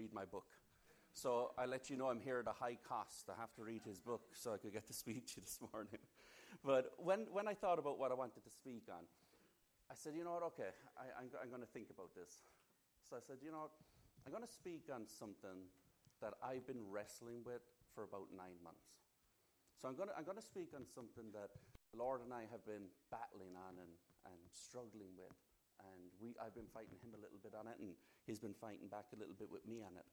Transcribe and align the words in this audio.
read 0.00 0.12
my 0.12 0.24
book. 0.24 0.48
So 1.12 1.52
I 1.58 1.66
let 1.66 1.90
you 1.90 1.96
know 1.96 2.08
I'm 2.08 2.20
here 2.20 2.38
at 2.40 2.48
a 2.48 2.56
high 2.56 2.78
cost. 2.88 3.28
I 3.28 3.38
have 3.38 3.52
to 3.56 3.62
read 3.62 3.82
his 3.84 3.98
book 4.00 4.32
so 4.32 4.54
I 4.54 4.56
could 4.56 4.72
get 4.72 4.86
to 4.86 4.92
speak 5.04 5.26
to 5.28 5.32
you 5.36 5.42
this 5.42 5.60
morning. 5.72 6.00
But 6.64 6.96
when, 6.96 7.26
when 7.30 7.46
I 7.46 7.54
thought 7.54 7.78
about 7.78 7.98
what 7.98 8.10
I 8.10 8.14
wanted 8.14 8.42
to 8.44 8.50
speak 8.50 8.88
on, 8.88 9.04
I 9.90 9.94
said, 9.94 10.14
you 10.16 10.24
know 10.24 10.32
what, 10.32 10.46
okay, 10.54 10.70
I, 10.96 11.20
am 11.20 11.50
going 11.50 11.60
to 11.60 11.72
think 11.74 11.90
about 11.90 12.14
this. 12.14 12.46
So 13.02 13.16
I 13.16 13.20
said, 13.20 13.42
you 13.42 13.50
know 13.50 13.68
what, 13.68 13.74
I'm 14.24 14.32
going 14.32 14.46
to 14.46 14.50
speak 14.50 14.86
on 14.88 15.04
something 15.04 15.68
that 16.22 16.34
I've 16.40 16.66
been 16.66 16.80
wrestling 16.88 17.42
with 17.44 17.64
for 17.92 18.06
about 18.06 18.30
nine 18.30 18.56
months. 18.62 19.02
So 19.82 19.88
I'm 19.88 19.96
going 19.98 20.08
to, 20.08 20.14
I'm 20.14 20.24
going 20.24 20.38
to 20.38 20.44
speak 20.44 20.72
on 20.78 20.86
something 20.86 21.34
that 21.34 21.50
the 21.90 21.98
Lord 21.98 22.22
and 22.22 22.30
I 22.30 22.46
have 22.54 22.62
been 22.62 22.86
battling 23.10 23.58
on 23.58 23.82
and, 23.82 23.92
and 24.30 24.38
struggling 24.54 25.10
with. 25.18 25.34
And 25.80 26.00
we, 26.20 26.36
I've 26.36 26.54
been 26.54 26.68
fighting 26.68 27.00
him 27.00 27.16
a 27.16 27.20
little 27.20 27.40
bit 27.40 27.56
on 27.56 27.66
it, 27.66 27.80
and 27.80 27.96
he's 28.26 28.38
been 28.38 28.56
fighting 28.56 28.88
back 28.88 29.12
a 29.14 29.18
little 29.18 29.36
bit 29.36 29.48
with 29.50 29.64
me 29.66 29.80
on 29.80 29.96
it. 29.96 30.04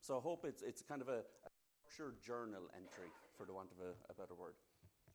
So 0.00 0.16
I 0.16 0.22
hope 0.22 0.46
it's, 0.46 0.62
it's 0.62 0.80
kind 0.80 1.02
of 1.02 1.08
a, 1.08 1.26
a 1.26 1.50
structured 1.90 2.22
journal 2.22 2.70
entry, 2.72 3.10
for 3.36 3.44
the 3.44 3.52
want 3.52 3.72
of 3.74 3.82
a, 3.82 3.92
a 4.08 4.14
better 4.14 4.38
word. 4.38 4.54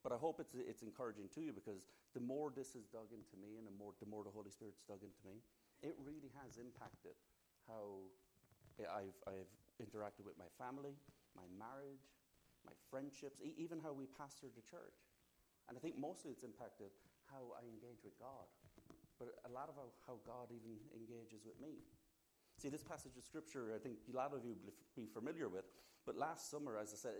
But 0.03 0.13
I 0.13 0.21
hope 0.21 0.37
it's, 0.37 0.53
it's 0.53 0.83
encouraging 0.85 1.33
to 1.33 1.41
you 1.41 1.49
because 1.49 1.87
the 2.13 2.21
more 2.21 2.53
this 2.53 2.75
is 2.77 2.85
dug 2.85 3.09
into 3.09 3.33
me 3.41 3.57
and 3.57 3.65
the 3.65 3.73
more, 3.73 3.97
the 3.97 4.05
more 4.05 4.21
the 4.21 4.29
Holy 4.29 4.53
Spirit's 4.53 4.85
dug 4.85 5.01
into 5.01 5.23
me, 5.25 5.41
it 5.81 5.97
really 6.03 6.29
has 6.43 6.61
impacted 6.61 7.17
how 7.65 8.05
I've, 8.77 9.17
I've 9.25 9.49
interacted 9.81 10.27
with 10.27 10.37
my 10.37 10.51
family, 10.61 10.93
my 11.33 11.47
marriage, 11.57 12.05
my 12.61 12.75
friendships, 12.91 13.41
e- 13.41 13.57
even 13.57 13.81
how 13.81 13.97
we 13.97 14.05
pastor 14.05 14.51
the 14.53 14.61
church. 14.61 15.09
And 15.65 15.73
I 15.73 15.81
think 15.81 15.97
mostly 15.97 16.29
it's 16.29 16.45
impacted 16.45 16.93
how 17.25 17.57
I 17.57 17.65
engage 17.65 18.05
with 18.05 18.13
God, 18.21 18.45
but 19.19 19.31
a 19.47 19.51
lot 19.51 19.71
of 19.71 19.75
how, 19.77 20.17
God 20.27 20.51
even 20.51 20.75
engages 20.91 21.43
with 21.47 21.55
me. 21.61 21.83
See, 22.59 22.71
this 22.71 22.83
passage 22.83 23.15
of 23.19 23.23
scripture, 23.23 23.75
I 23.75 23.79
think 23.79 23.99
a 24.07 24.15
lot 24.15 24.31
of 24.31 24.43
you 24.43 24.55
will 24.55 24.75
be 24.95 25.07
familiar 25.07 25.47
with. 25.51 25.67
But 26.07 26.15
last 26.15 26.51
summer, 26.51 26.77
as 26.79 26.93
I 26.93 26.99
said, 26.99 27.17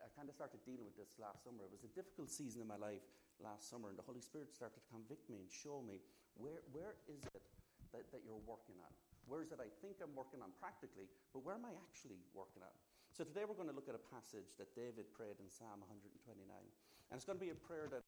I 0.00 0.08
kind 0.16 0.30
of 0.30 0.34
started 0.34 0.62
dealing 0.64 0.86
with 0.86 0.96
this 0.96 1.18
last 1.20 1.44
summer. 1.44 1.66
It 1.66 1.72
was 1.72 1.84
a 1.84 1.92
difficult 1.92 2.30
season 2.30 2.64
in 2.64 2.68
my 2.68 2.80
life 2.80 3.04
last 3.40 3.68
summer, 3.68 3.88
and 3.88 3.96
the 3.96 4.06
Holy 4.06 4.20
Spirit 4.20 4.52
started 4.52 4.76
to 4.76 4.84
convict 4.88 5.28
me 5.28 5.40
and 5.40 5.48
show 5.48 5.80
me 5.84 6.00
where, 6.36 6.64
where 6.72 6.96
is 7.08 7.24
it 7.34 7.44
that, 7.92 8.06
that 8.12 8.22
you're 8.24 8.40
working 8.46 8.78
on? 8.80 8.92
Where 9.26 9.42
is 9.44 9.52
it 9.52 9.60
I 9.60 9.68
think 9.84 10.00
I'm 10.00 10.14
working 10.16 10.40
on 10.40 10.52
practically, 10.60 11.08
but 11.32 11.44
where 11.44 11.56
am 11.56 11.66
I 11.66 11.74
actually 11.86 12.20
working 12.32 12.64
on? 12.64 12.74
So 13.10 13.26
today 13.26 13.42
we're 13.42 13.58
going 13.58 13.70
to 13.70 13.74
look 13.74 13.90
at 13.90 13.98
a 13.98 14.06
passage 14.10 14.54
that 14.56 14.70
David 14.78 15.10
prayed 15.10 15.42
in 15.42 15.50
Psalm 15.50 15.82
129. 15.82 16.46
And 16.46 17.14
it's 17.18 17.26
going 17.26 17.38
to 17.38 17.42
be 17.42 17.50
a 17.50 17.58
prayer 17.58 17.90
that 17.90 18.06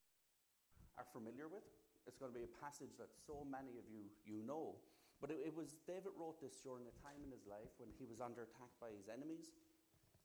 are 0.94 1.08
familiar 1.10 1.50
with. 1.50 1.66
It's 2.06 2.18
going 2.18 2.34
to 2.34 2.38
be 2.38 2.46
a 2.46 2.54
passage 2.58 2.98
that 2.98 3.14
so 3.14 3.46
many 3.46 3.78
of 3.78 3.86
you, 3.86 4.10
you 4.26 4.42
know. 4.42 4.74
But 5.22 5.30
it, 5.30 5.38
it, 5.46 5.54
was 5.54 5.78
David 5.86 6.10
wrote 6.18 6.42
this 6.42 6.58
during 6.58 6.90
a 6.90 6.94
time 6.98 7.22
in 7.22 7.30
his 7.30 7.46
life 7.46 7.70
when 7.78 7.94
he 7.94 8.02
was 8.02 8.18
under 8.18 8.42
attack 8.42 8.74
by 8.82 8.90
his 8.90 9.06
enemies. 9.06 9.54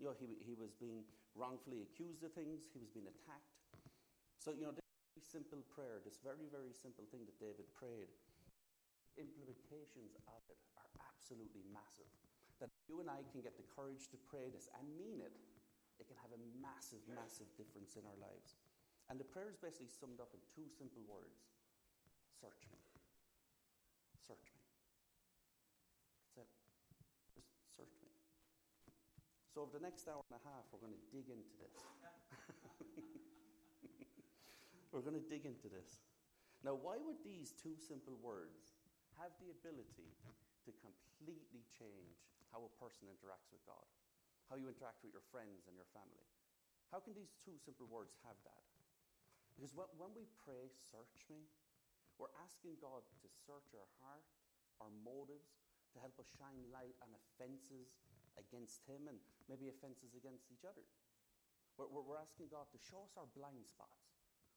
You 0.01 0.09
know, 0.09 0.15
he, 0.17 0.25
he 0.41 0.57
was 0.57 0.73
being 0.73 1.05
wrongfully 1.37 1.85
accused 1.85 2.25
of 2.25 2.33
things, 2.33 2.65
he 2.73 2.81
was 2.81 2.89
being 2.89 3.05
attacked. 3.05 3.53
So, 4.41 4.57
you 4.57 4.65
know, 4.65 4.73
this 4.73 4.89
very 5.13 5.21
simple 5.21 5.61
prayer, 5.69 6.01
this 6.01 6.17
very, 6.17 6.49
very 6.49 6.73
simple 6.73 7.05
thing 7.13 7.29
that 7.29 7.37
David 7.37 7.69
prayed, 7.77 8.09
implications 9.17 10.17
of 10.29 10.41
it 10.49 10.61
are 10.81 10.89
absolutely 11.05 11.61
massive. 11.69 12.09
That 12.57 12.73
you 12.89 12.97
and 13.01 13.09
I 13.09 13.21
can 13.29 13.45
get 13.45 13.53
the 13.53 13.65
courage 13.69 14.09
to 14.09 14.17
pray 14.25 14.49
this 14.49 14.65
and 14.73 14.85
mean 14.97 15.21
it, 15.21 15.33
it 16.01 16.09
can 16.09 16.17
have 16.25 16.33
a 16.33 16.41
massive, 16.57 17.05
massive 17.05 17.49
difference 17.53 17.97
in 17.97 18.05
our 18.05 18.17
lives. 18.17 18.57
And 19.09 19.21
the 19.21 19.29
prayer 19.29 19.49
is 19.49 19.61
basically 19.61 19.93
summed 19.93 20.17
up 20.17 20.33
in 20.33 20.41
two 20.53 20.65
simple 20.69 21.05
words 21.05 21.56
Search 22.37 22.69
me. 22.69 22.77
Search 24.21 24.45
me. 24.53 24.61
That's 26.37 26.53
it. 26.53 26.69
Just 27.33 27.49
search 27.73 27.97
me. 28.05 28.13
So, 29.49 29.65
over 29.65 29.73
the 29.73 29.81
next 29.81 30.05
hour 30.05 30.21
and 30.29 30.37
a 30.37 30.43
half, 30.45 30.69
we're 30.69 30.85
going 30.85 30.93
to 30.93 31.05
dig 31.09 31.33
into 31.33 31.49
this. 31.57 31.73
we're 34.93 35.01
going 35.01 35.17
to 35.17 35.25
dig 35.25 35.49
into 35.49 35.65
this. 35.65 36.05
Now, 36.61 36.77
why 36.77 37.01
would 37.01 37.25
these 37.25 37.57
two 37.57 37.73
simple 37.73 38.21
words 38.21 38.77
have 39.17 39.33
the 39.41 39.49
ability 39.49 40.13
to 40.61 40.69
completely 40.77 41.65
change 41.73 42.21
how 42.53 42.61
a 42.61 42.69
person 42.77 43.09
interacts 43.09 43.49
with 43.49 43.65
God, 43.65 43.89
how 44.45 44.61
you 44.61 44.69
interact 44.69 45.01
with 45.01 45.09
your 45.09 45.25
friends 45.33 45.65
and 45.65 45.73
your 45.73 45.89
family? 45.89 46.29
How 46.93 47.01
can 47.01 47.17
these 47.17 47.33
two 47.41 47.57
simple 47.57 47.89
words 47.89 48.13
have 48.23 48.37
that? 48.45 48.61
Because 49.57 49.73
when 49.73 50.13
we 50.13 50.29
pray, 50.45 50.69
search 50.77 51.25
me, 51.33 51.49
we're 52.17 52.33
asking 52.41 52.81
God 52.81 53.05
to 53.21 53.27
search 53.45 53.69
our 53.77 53.89
heart, 54.01 54.25
our 54.81 54.89
motives, 55.05 55.57
to 55.93 55.97
help 56.01 56.17
us 56.17 56.29
shine 56.37 56.65
light 56.73 56.97
on 57.01 57.13
offenses 57.13 57.97
against 58.37 58.85
Him 58.85 59.09
and 59.09 59.17
maybe 59.49 59.69
offenses 59.69 60.17
against 60.17 60.49
each 60.49 60.65
other. 60.65 60.85
We're, 61.77 61.89
we're 61.89 62.21
asking 62.21 62.49
God 62.49 62.69
to 62.73 62.79
show 62.81 63.05
us 63.05 63.13
our 63.17 63.29
blind 63.37 63.69
spots. 63.69 64.09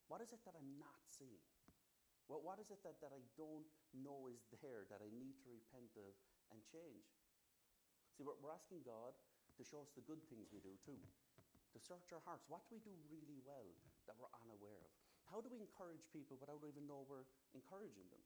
What 0.09 0.25
is 0.25 0.32
it 0.32 0.41
that 0.48 0.56
I'm 0.56 0.81
not 0.81 1.04
seeing? 1.06 1.44
Well, 2.26 2.41
what 2.41 2.62
is 2.62 2.72
it 2.72 2.81
that, 2.87 2.97
that 3.04 3.12
I 3.12 3.21
don't 3.37 3.66
know 3.92 4.31
is 4.31 4.41
there 4.62 4.87
that 4.88 5.03
I 5.03 5.10
need 5.12 5.37
to 5.44 5.48
repent 5.50 5.92
of 6.00 6.15
and 6.54 6.62
change? 6.62 7.06
See, 8.15 8.25
we're, 8.25 8.38
we're 8.41 8.54
asking 8.54 8.87
God 8.87 9.16
to 9.59 9.62
show 9.66 9.84
us 9.84 9.92
the 9.92 10.04
good 10.06 10.22
things 10.32 10.48
we 10.48 10.65
do 10.65 10.77
too, 10.81 10.97
to 10.97 11.78
search 11.78 12.09
our 12.15 12.22
hearts. 12.25 12.48
What 12.48 12.65
do 12.71 12.78
we 12.78 12.82
do 12.84 12.94
really 13.10 13.41
well 13.44 13.69
that 14.09 14.16
we're 14.16 14.32
unaware 14.41 14.81
of? 14.81 14.99
How 15.30 15.38
do 15.38 15.46
we 15.46 15.62
encourage 15.62 16.02
people 16.10 16.34
without 16.42 16.66
even 16.66 16.91
know 16.91 17.06
we're 17.06 17.26
encouraging 17.54 18.10
them? 18.10 18.22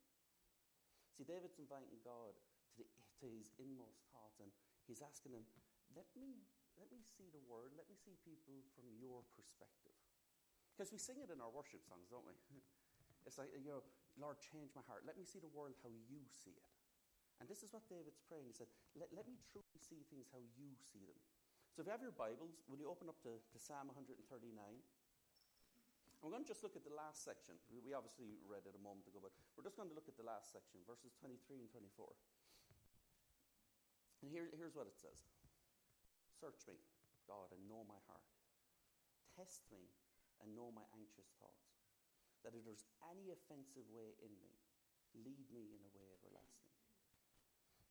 See, 1.12 1.28
David's 1.28 1.60
inviting 1.60 2.00
God 2.00 2.32
to, 2.34 2.80
the, 2.80 2.86
to 3.20 3.26
his 3.30 3.52
inmost 3.60 4.08
thoughts. 4.10 4.40
And 4.40 4.50
he's 4.88 5.04
asking 5.04 5.36
him, 5.36 5.44
let 5.92 6.08
me, 6.16 6.42
let 6.80 6.88
me 6.88 7.04
see 7.04 7.28
the 7.30 7.44
word, 7.44 7.76
let 7.76 7.86
me 7.86 7.94
see 7.94 8.16
people 8.24 8.64
from 8.72 8.88
your 8.96 9.22
perspective. 9.36 9.94
Because 10.74 10.90
we 10.90 10.98
sing 10.98 11.22
it 11.22 11.30
in 11.30 11.38
our 11.38 11.52
worship 11.52 11.84
songs, 11.86 12.10
don't 12.10 12.26
we? 12.26 12.34
It's 13.24 13.40
like, 13.40 13.48
you 13.56 13.72
know, 13.72 13.80
Lord, 14.20 14.36
change 14.36 14.76
my 14.76 14.84
heart. 14.84 15.08
Let 15.08 15.16
me 15.16 15.24
see 15.24 15.40
the 15.40 15.48
world 15.48 15.72
how 15.80 15.88
you 15.88 16.28
see 16.28 16.52
it. 16.52 16.68
And 17.40 17.48
this 17.48 17.64
is 17.64 17.72
what 17.72 17.88
David's 17.88 18.20
praying. 18.28 18.52
He 18.52 18.52
said, 18.52 18.68
let, 18.92 19.08
let 19.16 19.24
me 19.24 19.40
truly 19.48 19.80
see 19.80 20.04
things 20.12 20.28
how 20.28 20.44
you 20.44 20.76
see 20.76 21.08
them. 21.08 21.16
So 21.72 21.80
if 21.80 21.88
you 21.88 21.94
have 21.96 22.04
your 22.04 22.12
Bibles, 22.12 22.60
will 22.68 22.76
you 22.76 22.86
open 22.86 23.08
up 23.08 23.16
to, 23.24 23.40
to 23.40 23.56
Psalm 23.56 23.88
139? 23.88 24.20
I'm 26.24 26.32
going 26.32 26.40
to 26.40 26.48
just 26.48 26.64
look 26.64 26.72
at 26.72 26.88
the 26.88 26.96
last 26.96 27.20
section. 27.20 27.52
We 27.68 27.92
obviously 27.92 28.40
read 28.48 28.64
it 28.64 28.72
a 28.72 28.80
moment 28.80 29.04
ago, 29.04 29.20
but 29.20 29.36
we're 29.60 29.68
just 29.68 29.76
going 29.76 29.92
to 29.92 29.96
look 29.96 30.08
at 30.08 30.16
the 30.16 30.24
last 30.24 30.48
section, 30.56 30.80
verses 30.88 31.12
23 31.20 31.60
and 31.60 31.68
24. 31.68 31.84
And 34.24 34.32
here, 34.32 34.48
here's 34.56 34.72
what 34.72 34.88
it 34.88 34.96
says 34.96 35.20
Search 36.40 36.64
me, 36.64 36.80
God, 37.28 37.52
and 37.52 37.60
know 37.68 37.84
my 37.84 38.00
heart. 38.08 38.24
Test 39.36 39.68
me 39.68 39.84
and 40.40 40.56
know 40.56 40.72
my 40.72 40.88
anxious 40.96 41.28
thoughts. 41.36 41.76
That 42.40 42.56
if 42.56 42.64
there's 42.64 42.88
any 43.04 43.28
offensive 43.28 43.84
way 43.92 44.16
in 44.24 44.32
me, 44.40 44.56
lead 45.28 45.44
me 45.52 45.76
in 45.76 45.84
a 45.84 45.92
way 45.92 46.08
everlasting. 46.08 46.72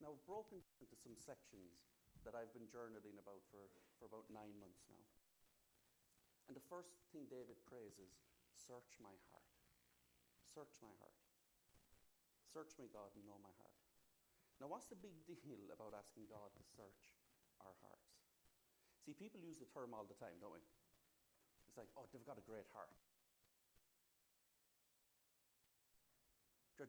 Now, 0.01 0.17
I've 0.17 0.25
broken 0.25 0.57
into 0.81 0.97
some 0.97 1.13
sections 1.13 1.85
that 2.25 2.33
I've 2.33 2.49
been 2.49 2.65
journaling 2.65 3.21
about 3.21 3.45
for, 3.53 3.69
for 4.01 4.09
about 4.09 4.25
nine 4.33 4.57
months 4.57 4.89
now. 4.89 5.05
And 6.47 6.53
the 6.55 6.65
first 6.67 6.93
thing 7.15 7.27
David 7.31 7.59
prays 7.67 7.95
is, 7.99 8.11
Search 8.53 8.95
my 9.01 9.13
heart. 9.33 9.53
Search 10.47 10.71
my 10.79 10.93
heart. 11.01 11.19
Search 12.47 12.77
me, 12.77 12.85
God, 12.93 13.09
and 13.17 13.25
know 13.25 13.39
my 13.41 13.51
heart. 13.59 13.79
Now, 14.61 14.69
what's 14.69 14.87
the 14.87 14.99
big 14.99 15.17
deal 15.25 15.67
about 15.73 15.97
asking 15.97 16.29
God 16.29 16.53
to 16.53 16.63
search 16.63 17.11
our 17.59 17.73
hearts? 17.81 18.13
See, 19.03 19.11
people 19.11 19.41
use 19.43 19.59
the 19.59 19.67
term 19.67 19.91
all 19.91 20.07
the 20.07 20.15
time, 20.15 20.37
don't 20.39 20.55
we? 20.55 20.63
It's 21.67 21.75
like, 21.75 21.89
oh, 21.97 22.07
they've 22.13 22.23
got 22.23 22.39
a 22.39 22.45
great 22.45 22.69
heart. 22.71 22.93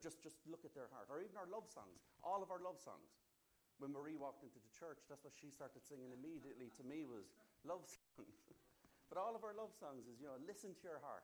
Just, 0.02 0.22
just 0.22 0.38
look 0.50 0.66
at 0.66 0.74
their 0.74 0.90
heart. 0.90 1.06
Or 1.08 1.22
even 1.22 1.38
our 1.38 1.46
love 1.46 1.70
songs, 1.70 2.02
all 2.22 2.42
of 2.42 2.50
our 2.50 2.58
love 2.58 2.82
songs. 2.82 3.14
When 3.78 3.90
Marie 3.90 4.18
walked 4.18 4.42
into 4.42 4.58
the 4.58 4.70
church, 4.74 5.02
that's 5.10 5.22
what 5.22 5.34
she 5.34 5.50
started 5.50 5.82
singing 5.82 6.14
immediately 6.14 6.70
to 6.78 6.82
me 6.86 7.06
was 7.06 7.34
love 7.66 7.82
songs. 7.86 8.38
but 9.14 9.22
all 9.22 9.38
of 9.38 9.46
our 9.46 9.54
love 9.54 9.70
songs 9.78 10.10
is, 10.10 10.18
you 10.18 10.26
know, 10.26 10.34
listen 10.42 10.74
to 10.74 10.82
your 10.82 10.98
heart. 10.98 11.22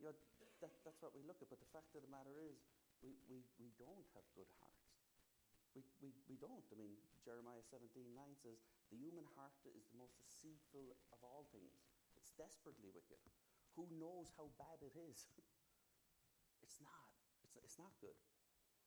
You 0.00 0.08
know, 0.08 0.16
that, 0.64 0.72
that's 0.88 0.96
what 1.04 1.12
we 1.12 1.20
look 1.28 1.36
at. 1.44 1.52
But 1.52 1.60
the 1.60 1.68
fact 1.68 1.92
of 1.92 2.00
the 2.00 2.08
matter 2.08 2.32
is, 2.40 2.64
we, 3.04 3.12
we, 3.28 3.44
we 3.60 3.68
don't 3.76 4.08
have 4.16 4.24
good 4.32 4.48
hearts. 4.56 4.88
We, 5.76 5.84
we, 6.00 6.16
we 6.32 6.40
don't. 6.40 6.64
I 6.72 6.80
mean, 6.80 6.96
Jeremiah 7.28 7.60
17 7.68 7.92
9 8.16 8.24
says, 8.40 8.56
The 8.88 8.96
human 8.96 9.28
heart 9.36 9.52
is 9.68 9.84
the 9.92 10.00
most 10.00 10.16
deceitful 10.16 10.96
of 11.12 11.20
all 11.20 11.44
things. 11.52 11.76
It's 12.16 12.32
desperately 12.40 12.88
wicked. 12.88 13.20
Who 13.76 13.84
knows 14.00 14.32
how 14.40 14.48
bad 14.56 14.80
it 14.80 14.96
is? 14.96 15.28
it's 16.64 16.80
not. 16.80 17.12
It's, 17.44 17.52
it's 17.60 17.76
not 17.76 17.92
good. 18.00 18.16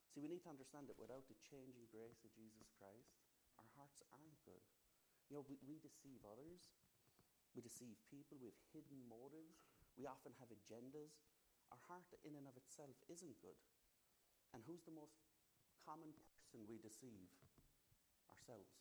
See, 0.10 0.26
we 0.26 0.30
need 0.30 0.42
to 0.50 0.52
understand 0.54 0.90
that 0.90 0.98
without 0.98 1.30
the 1.30 1.38
changing 1.38 1.86
grace 1.94 2.26
of 2.26 2.34
Jesus 2.34 2.74
Christ, 2.82 3.14
our 3.62 3.70
hearts 3.78 4.02
aren't 4.10 4.42
good. 4.42 4.66
You 5.30 5.38
know, 5.38 5.46
we, 5.46 5.62
we 5.66 5.78
deceive 5.82 6.22
others, 6.26 6.74
we 7.54 7.62
deceive 7.62 7.98
people, 8.10 8.38
we 8.42 8.50
have 8.50 8.62
hidden 8.74 8.98
motives, 9.06 9.62
we 9.94 10.10
often 10.10 10.34
have 10.42 10.50
agendas. 10.50 11.14
Our 11.70 11.82
heart, 11.90 12.06
in 12.26 12.38
and 12.38 12.46
of 12.46 12.58
itself, 12.58 12.94
isn't 13.10 13.38
good. 13.42 13.58
And 14.54 14.62
who's 14.66 14.86
the 14.86 14.94
most 14.94 15.18
common 15.86 16.14
person 16.14 16.66
we 16.70 16.78
deceive? 16.78 17.30
Ourselves. 18.30 18.74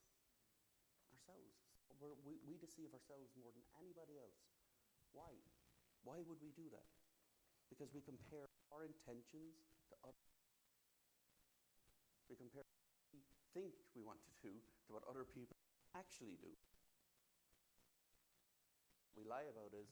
Ourselves. 1.13 1.57
We're, 2.01 2.17
we 2.27 2.41
we 2.45 2.59
deceive 2.59 2.91
ourselves 2.93 3.31
more 3.39 3.53
than 3.55 3.63
anybody 3.79 4.19
else. 4.19 4.43
Why? 5.15 5.33
Why 6.03 6.19
would 6.25 6.43
we 6.43 6.51
do 6.53 6.67
that? 6.75 6.89
Because 7.71 7.95
we 7.95 8.03
compare 8.03 8.51
our 8.75 8.85
intentions 8.85 9.63
to 9.89 9.95
others. 10.03 10.33
We 12.29 12.37
compare 12.37 12.65
what 12.65 13.15
we 13.15 13.23
think 13.55 13.77
we 13.95 14.03
want 14.03 14.19
to 14.25 14.33
do 14.43 14.53
to 14.53 14.89
what 14.93 15.05
other 15.07 15.25
people 15.25 15.57
actually 15.95 16.37
do. 16.41 16.53
We 19.17 19.25
lie 19.29 19.47
about 19.49 19.77
is, 19.77 19.89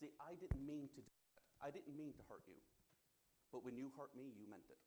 see, 0.00 0.10
I 0.18 0.34
didn't 0.36 0.64
mean 0.64 0.88
to 0.96 1.00
do 1.00 1.12
that. 1.36 1.42
I 1.62 1.70
didn't 1.70 1.94
mean 1.94 2.12
to 2.16 2.22
hurt 2.26 2.42
you. 2.48 2.58
But 3.52 3.62
when 3.62 3.76
you 3.76 3.92
hurt 3.94 4.10
me, 4.16 4.32
you 4.32 4.48
meant 4.48 4.66
it. 4.72 4.80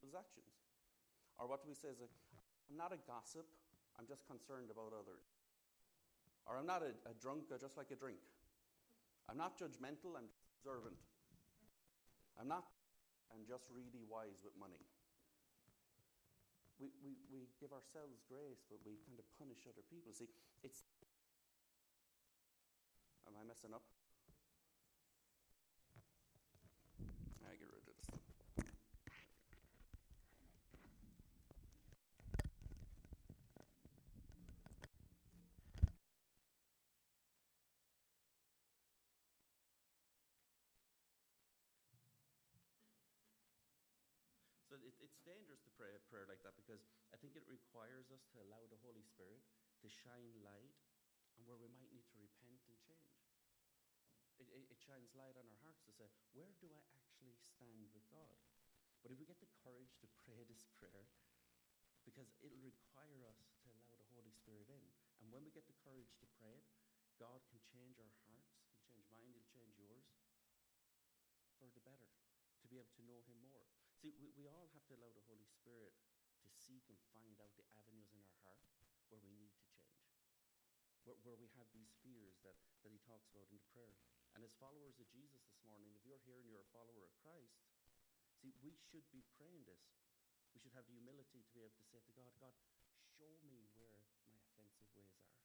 Those 0.00 0.14
actions. 0.14 0.54
Or 1.38 1.50
what 1.50 1.62
do 1.62 1.68
we 1.68 1.74
say 1.74 1.90
is, 1.90 1.98
I'm 2.70 2.78
not 2.78 2.94
a 2.94 3.00
gossip, 3.04 3.46
I'm 3.98 4.06
just 4.06 4.22
concerned 4.30 4.70
about 4.70 4.94
others. 4.94 5.26
Or 6.46 6.58
I'm 6.58 6.66
not 6.66 6.82
a, 6.82 6.94
a 7.06 7.14
drunk, 7.18 7.50
I 7.50 7.58
just 7.58 7.76
like 7.76 7.90
a 7.90 7.98
drink. 7.98 8.22
I'm 9.26 9.38
not 9.38 9.58
judgmental, 9.58 10.14
I'm 10.14 10.30
observant. 10.58 10.98
I'm 12.38 12.48
not, 12.48 12.64
I'm 13.30 13.42
just 13.46 13.66
really 13.74 14.06
wise 14.06 14.38
with 14.42 14.54
money. 14.58 14.80
We, 16.82 16.90
we, 16.98 17.14
we 17.30 17.46
give 17.62 17.70
ourselves 17.70 18.18
grace, 18.26 18.58
but 18.66 18.82
we 18.82 18.98
kind 19.06 19.14
of 19.14 19.22
punish 19.38 19.62
other 19.70 19.86
people. 19.86 20.10
See, 20.10 20.26
it's. 20.66 20.82
Am 23.22 23.38
I 23.38 23.46
messing 23.46 23.70
up? 23.70 23.86
I 27.46 27.54
get 27.54 27.70
rid 27.70 27.78
of 27.78 27.86
this. 27.86 28.02
So 44.66 44.74
it, 44.82 44.94
it's 45.12 45.20
dangerous 45.28 45.60
to 45.68 45.76
pray 45.76 45.92
a 45.92 46.00
prayer 46.08 46.24
like 46.24 46.40
that 46.40 46.56
because 46.56 46.88
I 47.12 47.20
think 47.20 47.36
it 47.36 47.44
requires 47.44 48.08
us 48.08 48.24
to 48.32 48.40
allow 48.40 48.64
the 48.72 48.80
Holy 48.80 49.04
Spirit 49.04 49.44
to 49.84 49.92
shine 49.92 50.32
light 50.40 50.72
on 51.36 51.44
where 51.44 51.60
we 51.60 51.68
might 51.68 51.92
need 51.92 52.08
to 52.08 52.16
repent 52.16 52.64
and 52.64 52.80
change. 52.80 53.20
It, 54.40 54.48
it, 54.48 54.72
it 54.72 54.80
shines 54.80 55.12
light 55.12 55.36
on 55.36 55.44
our 55.44 55.60
hearts 55.60 55.84
to 55.84 55.92
say, 55.92 56.08
where 56.32 56.56
do 56.64 56.72
I 56.72 56.80
actually 56.96 57.36
stand 57.36 57.92
with 57.92 58.08
God? 58.08 58.40
But 59.04 59.12
if 59.12 59.20
we 59.20 59.28
get 59.28 59.44
the 59.44 59.52
courage 59.60 59.92
to 60.00 60.08
pray 60.24 60.48
this 60.48 60.64
prayer, 60.80 61.04
because 62.08 62.32
it'll 62.40 62.64
require 62.64 63.22
us 63.28 63.38
to 63.62 63.70
allow 63.70 63.92
the 63.94 64.10
Holy 64.16 64.32
Spirit 64.34 64.66
in. 64.72 64.82
And 65.22 65.30
when 65.30 65.46
we 65.46 65.54
get 65.54 65.70
the 65.70 65.78
courage 65.86 66.18
to 66.18 66.26
pray 66.40 66.56
it, 66.56 66.66
God 67.20 67.44
can 67.46 67.62
change 67.62 68.00
our 68.02 68.14
hearts. 68.26 68.58
He'll 68.66 68.82
change 68.82 69.06
mine, 69.12 69.30
He'll 69.30 69.52
change 69.54 69.78
yours 69.78 70.06
for 71.60 71.70
the 71.70 71.84
better, 71.86 72.10
to 72.10 72.66
be 72.66 72.80
able 72.80 72.90
to 72.98 73.06
know 73.06 73.22
Him 73.22 73.38
more. 73.38 73.70
See, 74.02 74.10
we, 74.18 74.34
we 74.34 74.50
all 74.50 74.66
have 74.74 74.82
to 74.90 74.98
allow 74.98 75.14
the 75.14 75.22
Holy 75.30 75.46
Spirit 75.46 75.94
to 76.42 76.50
seek 76.50 76.82
and 76.90 76.98
find 77.14 77.38
out 77.38 77.54
the 77.54 77.62
avenues 77.78 78.10
in 78.10 78.18
our 78.18 78.34
heart 78.42 78.66
where 79.06 79.22
we 79.22 79.30
need 79.30 79.54
to 79.54 79.62
change, 79.78 80.02
where, 81.06 81.14
where 81.22 81.38
we 81.38 81.46
have 81.54 81.70
these 81.70 81.94
fears 82.02 82.34
that, 82.42 82.58
that 82.82 82.90
He 82.90 82.98
talks 83.06 83.30
about 83.30 83.46
in 83.46 83.62
the 83.62 83.68
prayer. 83.70 83.94
And 84.34 84.42
as 84.42 84.50
followers 84.58 84.98
of 84.98 85.06
Jesus 85.14 85.46
this 85.46 85.62
morning, 85.62 85.94
if 85.94 86.02
you're 86.02 86.18
here 86.26 86.42
and 86.42 86.50
you're 86.50 86.66
a 86.66 86.74
follower 86.74 87.06
of 87.06 87.14
Christ, 87.22 87.62
see, 88.42 88.50
we 88.58 88.74
should 88.90 89.06
be 89.14 89.22
praying 89.38 89.70
this. 89.70 89.86
We 90.50 90.58
should 90.58 90.74
have 90.74 90.90
the 90.90 90.98
humility 90.98 91.46
to 91.46 91.52
be 91.54 91.62
able 91.62 91.78
to 91.78 91.86
say 91.86 92.02
to 92.02 92.12
God, 92.18 92.34
God, 92.42 92.58
show 93.06 93.30
me 93.46 93.70
where 93.78 94.02
my 94.26 94.34
offensive 94.50 94.90
ways 94.98 95.14
are. 95.22 95.38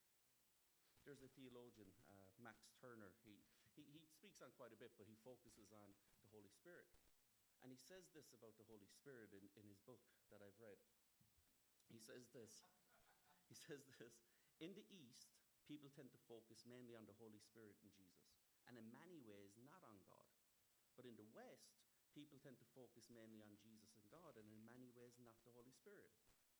There's 1.05 1.21
a 1.21 1.29
theologian, 1.37 1.93
uh, 2.09 2.25
Max 2.41 2.73
Turner. 2.81 3.13
He, 3.21 3.37
he, 3.77 3.85
he 3.85 4.01
speaks 4.09 4.41
on 4.41 4.49
quite 4.57 4.73
a 4.73 4.79
bit, 4.81 4.97
but 4.97 5.05
he 5.05 5.13
focuses 5.21 5.69
on 5.69 5.93
the 6.25 6.29
Holy 6.33 6.49
Spirit. 6.57 6.89
And 7.65 7.73
he 7.73 7.79
says 7.79 8.09
this 8.13 8.31
about 8.33 8.55
the 8.55 8.67
Holy 8.69 8.87
Spirit 8.87 9.33
in, 9.33 9.43
in 9.57 9.65
his 9.67 9.81
book 9.83 10.01
that 10.29 10.41
I've 10.41 10.57
read. 10.61 10.79
He 11.89 11.99
says 11.99 12.27
this. 12.31 12.67
He 13.47 13.55
says 13.55 13.87
this. 13.97 14.15
In 14.59 14.73
the 14.73 14.85
East, 14.89 15.31
people 15.69 15.91
tend 15.93 16.09
to 16.11 16.27
focus 16.27 16.65
mainly 16.67 16.95
on 16.97 17.05
the 17.05 17.17
Holy 17.21 17.39
Spirit 17.39 17.77
and 17.83 17.91
Jesus, 17.93 18.33
and 18.65 18.75
in 18.75 18.87
many 18.89 19.21
ways, 19.23 19.53
not 19.63 19.83
on 19.85 19.99
God. 20.07 20.31
But 20.97 21.05
in 21.05 21.15
the 21.15 21.29
West, 21.35 21.77
people 22.17 22.41
tend 22.41 22.57
to 22.57 22.73
focus 22.73 23.05
mainly 23.13 23.37
on 23.45 23.53
Jesus 23.61 23.93
and 23.93 24.07
God, 24.09 24.33
and 24.33 24.49
in 24.49 24.65
many 24.65 24.89
ways, 24.97 25.13
not 25.21 25.37
the 25.45 25.53
Holy 25.53 25.71
Spirit. 25.71 26.09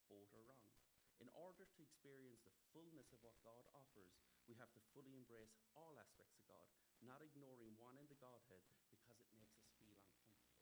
Both 0.08 0.30
are 0.38 0.46
wrong. 0.46 0.72
In 1.18 1.28
order 1.34 1.66
to 1.66 1.80
experience 1.82 2.46
the 2.46 2.54
fullness 2.72 3.10
of 3.10 3.20
what 3.26 3.34
God 3.42 3.66
offers, 3.74 4.14
we 4.46 4.54
have 4.62 4.70
to 4.78 4.82
fully 4.94 5.18
embrace 5.18 5.58
all 5.74 5.98
aspects 5.98 6.38
of 6.38 6.46
God, 6.46 6.70
not 7.02 7.26
ignoring 7.26 7.74
one 7.82 7.98
in 7.98 8.06
the 8.08 8.22
Godhead 8.22 8.62
because 8.94 9.18
it 9.20 9.28
makes 9.34 9.58
us 9.58 9.68
feel 9.82 9.98
uncomfortable. 9.98 10.62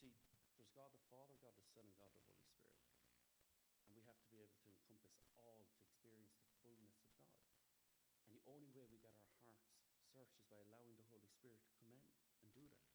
You 0.00 0.16
see, 0.16 0.61
God 0.72 0.88
the 0.88 1.04
Father, 1.12 1.36
God 1.44 1.52
the 1.60 1.68
Son, 1.76 1.84
and 1.84 1.96
God 2.00 2.08
the 2.16 2.24
Holy 2.24 2.48
Spirit. 2.48 2.80
And 3.84 3.92
we 3.92 4.00
have 4.08 4.16
to 4.16 4.28
be 4.32 4.40
able 4.40 4.56
to 4.56 4.72
encompass 4.72 5.20
all 5.36 5.68
to 5.68 5.76
experience 5.84 6.32
the 6.40 6.48
fullness 6.64 6.96
of 7.04 7.12
God. 7.12 7.44
And 8.24 8.32
the 8.32 8.46
only 8.48 8.72
way 8.72 8.88
we 8.88 8.96
get 9.04 9.12
our 9.12 9.28
hearts 9.36 9.68
searched 10.16 10.40
is 10.40 10.48
by 10.48 10.56
allowing 10.64 10.96
the 10.96 11.08
Holy 11.12 11.28
Spirit 11.28 11.60
to 11.60 11.72
come 11.76 11.92
in 11.92 12.00
and 12.40 12.48
do 12.56 12.64
that. 12.72 12.88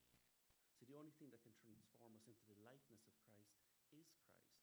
See, 0.81 0.89
the 0.89 0.97
only 0.97 1.13
thing 1.21 1.29
that 1.29 1.45
can 1.45 1.53
transform 1.61 2.17
us 2.17 2.25
into 2.25 2.45
the 2.49 2.57
likeness 2.65 3.05
of 3.05 3.13
Christ 3.21 3.53
is 3.93 4.09
Christ 4.25 4.57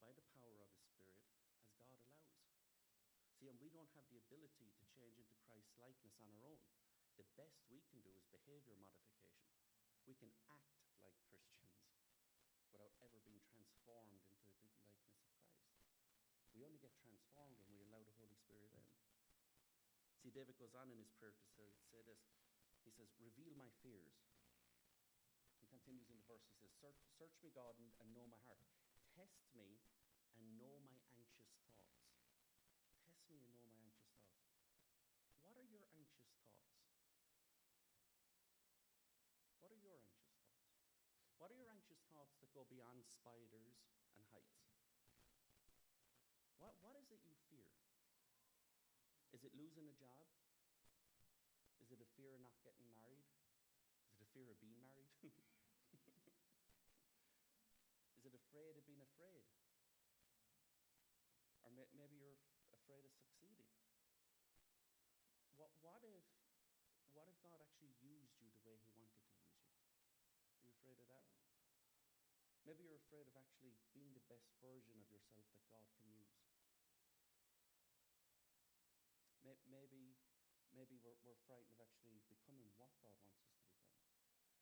by 0.00 0.12
the 0.16 0.24
power 0.36 0.56
of 0.64 0.72
His 0.72 0.88
Spirit 0.88 1.20
as 1.60 1.76
God 1.76 1.92
allows. 1.92 2.40
See, 3.36 3.52
and 3.52 3.60
we 3.60 3.68
don't 3.68 3.92
have 3.92 4.08
the 4.08 4.20
ability 4.20 4.72
to 4.80 4.86
change 4.96 5.20
into 5.20 5.36
Christ's 5.44 5.76
likeness 5.76 6.16
on 6.24 6.28
our 6.32 6.40
own. 6.48 6.60
The 7.20 7.28
best 7.36 7.60
we 7.68 7.84
can 7.92 8.00
do 8.00 8.12
is 8.16 8.24
behavior 8.32 8.76
modification. 8.80 9.44
We 10.08 10.16
can 10.16 10.32
act 10.48 10.72
like 11.00 11.16
Christians 11.28 11.76
without 12.76 12.92
ever 13.00 13.20
being 13.24 13.40
transformed 13.66 14.14
into 14.14 14.30
the 14.30 14.38
likeness 14.46 14.78
of 14.78 14.94
Christ. 15.02 15.34
We 16.54 16.62
only 16.62 16.78
get 16.78 16.94
transformed 17.02 17.58
when 17.66 17.74
we 17.74 17.82
allow 17.82 18.06
the 18.06 18.14
Holy 18.14 18.38
Spirit 18.38 18.70
in. 18.78 18.86
See, 20.22 20.30
David 20.30 20.54
goes 20.54 20.78
on 20.78 20.86
in 20.94 20.98
his 21.02 21.10
prayer 21.18 21.34
to 21.34 21.46
say, 21.58 21.66
say 21.90 21.98
this. 22.06 22.22
He 22.86 22.94
says, 22.94 23.10
Reveal 23.18 23.58
my 23.58 23.66
fears. 23.82 24.14
He 25.58 25.66
continues 25.66 26.06
in 26.06 26.14
the 26.14 26.26
verse. 26.30 26.46
He 26.46 26.54
says, 26.62 26.70
Search, 26.78 27.02
search 27.18 27.34
me, 27.42 27.50
God, 27.50 27.74
and, 27.82 27.90
and 27.98 28.14
know 28.14 28.30
my 28.30 28.38
heart. 28.46 28.62
Test 29.18 29.42
me 29.58 29.82
and 30.38 30.46
know 30.54 30.78
my 30.86 31.02
anxious 31.18 31.50
thoughts. 31.66 31.98
Test 33.02 33.26
me 33.26 33.42
and 33.42 33.50
know 33.50 33.66
my 33.66 33.74
anxious 33.82 34.14
thoughts. 34.22 34.46
What 35.42 35.58
are 35.58 35.66
your 35.66 35.82
anxious 35.90 36.30
thoughts? 36.38 36.62
What 39.58 39.74
are 39.74 39.82
your 39.82 39.98
anxious 39.98 40.30
thoughts? 40.38 40.62
What 41.40 41.50
are 41.50 41.58
your 41.58 41.70
anxious 41.72 42.02
thoughts 42.06 42.30
that 42.30 42.44
go 42.56 42.64
beyond 42.72 43.04
spiders 43.04 43.76
and 44.16 44.24
heights? 44.32 44.64
What, 46.56 46.72
what 46.80 46.96
is 46.96 47.12
it 47.12 47.20
you 47.28 47.36
fear? 47.52 47.68
Is 49.36 49.44
it 49.44 49.52
losing 49.52 49.84
a 49.92 49.96
job? 50.00 50.24
Is 51.84 51.92
it 51.92 52.00
a 52.00 52.08
fear 52.16 52.32
of 52.32 52.40
not 52.40 52.56
getting 52.64 52.88
married? 52.88 53.28
Is 54.08 54.16
it 54.16 54.24
a 54.24 54.30
fear 54.32 54.48
of 54.48 54.56
being 54.64 54.80
married? 54.80 55.12
is 58.16 58.24
it 58.24 58.32
afraid 58.32 58.80
of 58.80 58.88
being 58.88 59.04
afraid? 59.04 59.44
Or 61.60 61.68
may, 61.76 61.84
maybe 61.92 62.16
you're 62.16 62.40
afraid 62.72 63.04
of 63.04 63.12
succeeding. 63.12 63.68
What, 65.60 65.76
what, 65.84 66.00
if, 66.08 66.24
what 67.12 67.28
if 67.28 67.36
God 67.44 67.60
actually 67.60 67.92
used 68.00 68.40
you 68.40 68.48
the 68.48 68.64
way 68.64 68.80
He 68.80 68.88
wanted 68.96 69.12
to 69.12 69.28
use 69.44 69.60
you? 69.60 69.76
Are 70.56 70.64
you 70.64 70.72
afraid 70.72 70.96
of 70.96 71.12
that? 71.12 71.45
Maybe 72.66 72.82
you're 72.82 72.98
afraid 72.98 73.30
of 73.30 73.38
actually 73.38 73.78
being 73.94 74.10
the 74.10 74.26
best 74.26 74.50
version 74.58 74.98
of 74.98 75.06
yourself 75.06 75.46
that 75.54 75.62
God 75.70 75.86
can 76.02 76.10
use. 76.10 76.34
Maybe, 79.70 80.18
maybe 80.74 80.98
we're, 80.98 81.14
we're 81.22 81.38
frightened 81.46 81.70
of 81.78 81.86
actually 81.86 82.18
becoming 82.26 82.66
what 82.74 82.90
God 82.98 83.14
wants 83.22 83.38
us 83.38 83.54
to 83.54 83.70
become. 83.70 84.02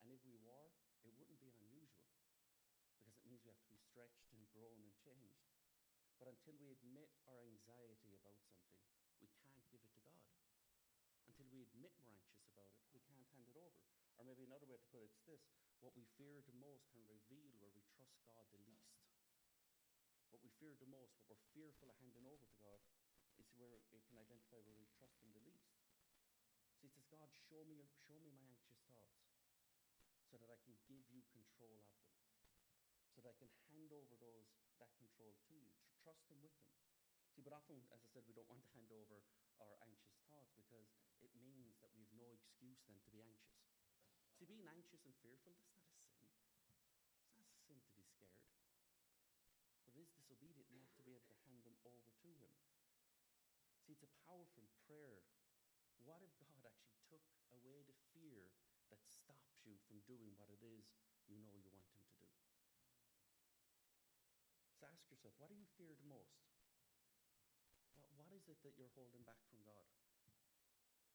And 0.05 0.13
if 0.13 0.21
we 0.21 0.37
were, 0.37 0.69
it 1.01 1.17
wouldn't 1.17 1.41
be 1.41 1.49
unusual 1.57 2.13
because 3.01 3.17
it 3.17 3.25
means 3.25 3.41
we 3.41 3.49
have 3.49 3.65
to 3.65 3.73
be 3.73 3.81
stretched 3.81 4.29
and 4.37 4.45
grown 4.53 4.85
and 4.85 4.93
changed. 5.01 5.49
But 6.21 6.29
until 6.29 6.61
we 6.61 6.77
admit 6.77 7.09
our 7.25 7.41
anxiety 7.41 8.13
about 8.13 8.37
something, 8.45 8.85
we 9.17 9.33
can't 9.41 9.65
give 9.73 9.81
it 9.81 9.89
to 9.97 10.05
God. 10.05 10.29
Until 11.25 11.49
we 11.49 11.65
admit 11.65 11.97
we're 11.97 12.13
anxious 12.13 12.45
about 12.53 12.69
it, 12.69 12.85
we 12.93 13.01
can't 13.09 13.25
hand 13.33 13.49
it 13.49 13.57
over. 13.57 13.81
Or 14.21 14.21
maybe 14.21 14.45
another 14.45 14.69
way 14.69 14.77
to 14.77 14.87
put 14.93 15.01
it 15.01 15.09
is 15.09 15.25
this 15.25 15.41
what 15.79 15.95
we 15.95 16.05
fear 16.17 16.41
the 16.45 16.55
most 16.59 16.87
can 16.91 17.03
reveal 17.07 17.51
where 17.59 17.71
we 17.73 17.83
trust 17.95 18.19
God 18.27 18.45
the 18.51 18.61
least. 18.63 18.95
What 20.31 20.43
we 20.43 20.51
fear 20.59 20.75
the 20.75 20.89
most, 20.89 21.15
what 21.27 21.39
we're 21.39 21.53
fearful 21.55 21.89
of 21.89 21.97
handing 22.03 22.27
over 22.27 22.45
to 22.45 22.57
God, 22.59 22.83
is 23.39 23.51
where 23.55 23.83
it 23.91 24.03
can 24.07 24.19
identify 24.19 24.59
where 24.63 24.75
we 24.75 24.87
trust 24.95 25.19
Him 25.23 25.31
the 25.35 25.43
least. 25.43 25.75
See, 26.79 26.87
it 26.87 26.95
says, 26.95 27.07
God, 27.11 27.31
show 27.49 27.63
me, 27.63 27.87
show 28.07 28.19
me 28.19 28.31
my 28.31 28.43
anxious 28.47 28.79
thoughts 28.91 29.23
so 30.27 30.37
that 30.39 30.51
I 30.51 30.59
can 30.63 30.75
give 30.87 31.07
you 31.11 31.23
control 31.31 31.79
of 31.79 31.87
them. 31.95 32.15
so 33.15 33.23
that 33.23 33.31
I 33.31 33.39
can 33.39 33.51
hand 33.71 33.91
over 33.95 34.15
those 34.19 34.51
that 34.79 34.91
control 34.99 35.31
to 35.31 35.47
you. 35.55 35.71
Tr- 35.79 35.95
trust 36.03 36.27
Him 36.27 36.43
with 36.43 36.51
them. 36.59 36.67
See, 37.31 37.41
but 37.43 37.55
often, 37.55 37.79
as 37.91 38.03
I 38.03 38.09
said, 38.11 38.27
we 38.27 38.35
don't 38.35 38.47
want 38.51 38.63
to 38.63 38.71
hand 38.75 38.91
over 38.91 39.23
our 39.63 39.75
anxious 39.87 40.19
thoughts 40.27 40.51
because 40.55 40.91
it 41.23 41.31
means 41.39 41.79
that 41.79 41.91
we 41.95 42.03
have 42.03 42.13
no 42.15 42.27
excuse 42.31 42.83
then 42.87 42.99
to 42.99 43.09
be 43.11 43.23
anxious. 43.23 43.64
See, 44.35 44.43
being 44.43 44.67
anxious 44.67 44.99
and 45.07 45.15
fearful, 45.23 45.55
that's 45.55 45.71
not 45.79 45.95
a 45.95 46.11
sin. 46.19 46.27
It's 47.23 47.39
not 47.39 47.55
a 47.55 47.59
sin 47.63 47.79
to 47.79 47.91
be 47.95 48.03
scared. 48.03 48.43
But 49.79 49.95
it 49.95 49.95
is 49.95 50.11
disobedient 50.11 50.67
not 50.75 50.91
to 50.99 51.01
be 51.07 51.15
able 51.15 51.31
to 51.31 51.39
hand 51.47 51.63
them 51.63 51.79
over 51.87 52.11
to 52.11 52.29
Him. 52.35 52.51
See, 53.87 53.95
it's 53.95 54.03
a 54.03 54.11
powerful 54.27 54.67
prayer. 54.83 55.23
What 56.03 56.19
if 56.19 56.35
God 56.43 56.67
actually 56.67 56.99
took 57.07 57.23
away 57.55 57.87
the 57.87 57.95
fear 58.11 58.51
that 58.91 58.99
stops 59.07 59.63
you 59.63 59.79
from 59.87 60.03
doing 60.03 60.35
what 60.35 60.51
it 60.51 60.59
is 60.59 60.83
you 61.31 61.39
know 61.39 61.55
you 61.55 61.71
want 61.71 61.87
Him 61.95 62.03
to 62.03 62.15
do? 62.19 62.27
So 64.75 64.91
ask 64.91 65.07
yourself, 65.07 65.31
what 65.39 65.47
do 65.47 65.55
you 65.55 65.65
fear 65.79 65.95
the 65.95 66.11
most? 66.11 66.43
What 68.19 68.27
is 68.35 68.51
it 68.51 68.59
that 68.67 68.75
you're 68.75 68.91
holding 68.99 69.23
back 69.23 69.39
from 69.47 69.63
God? 69.63 69.87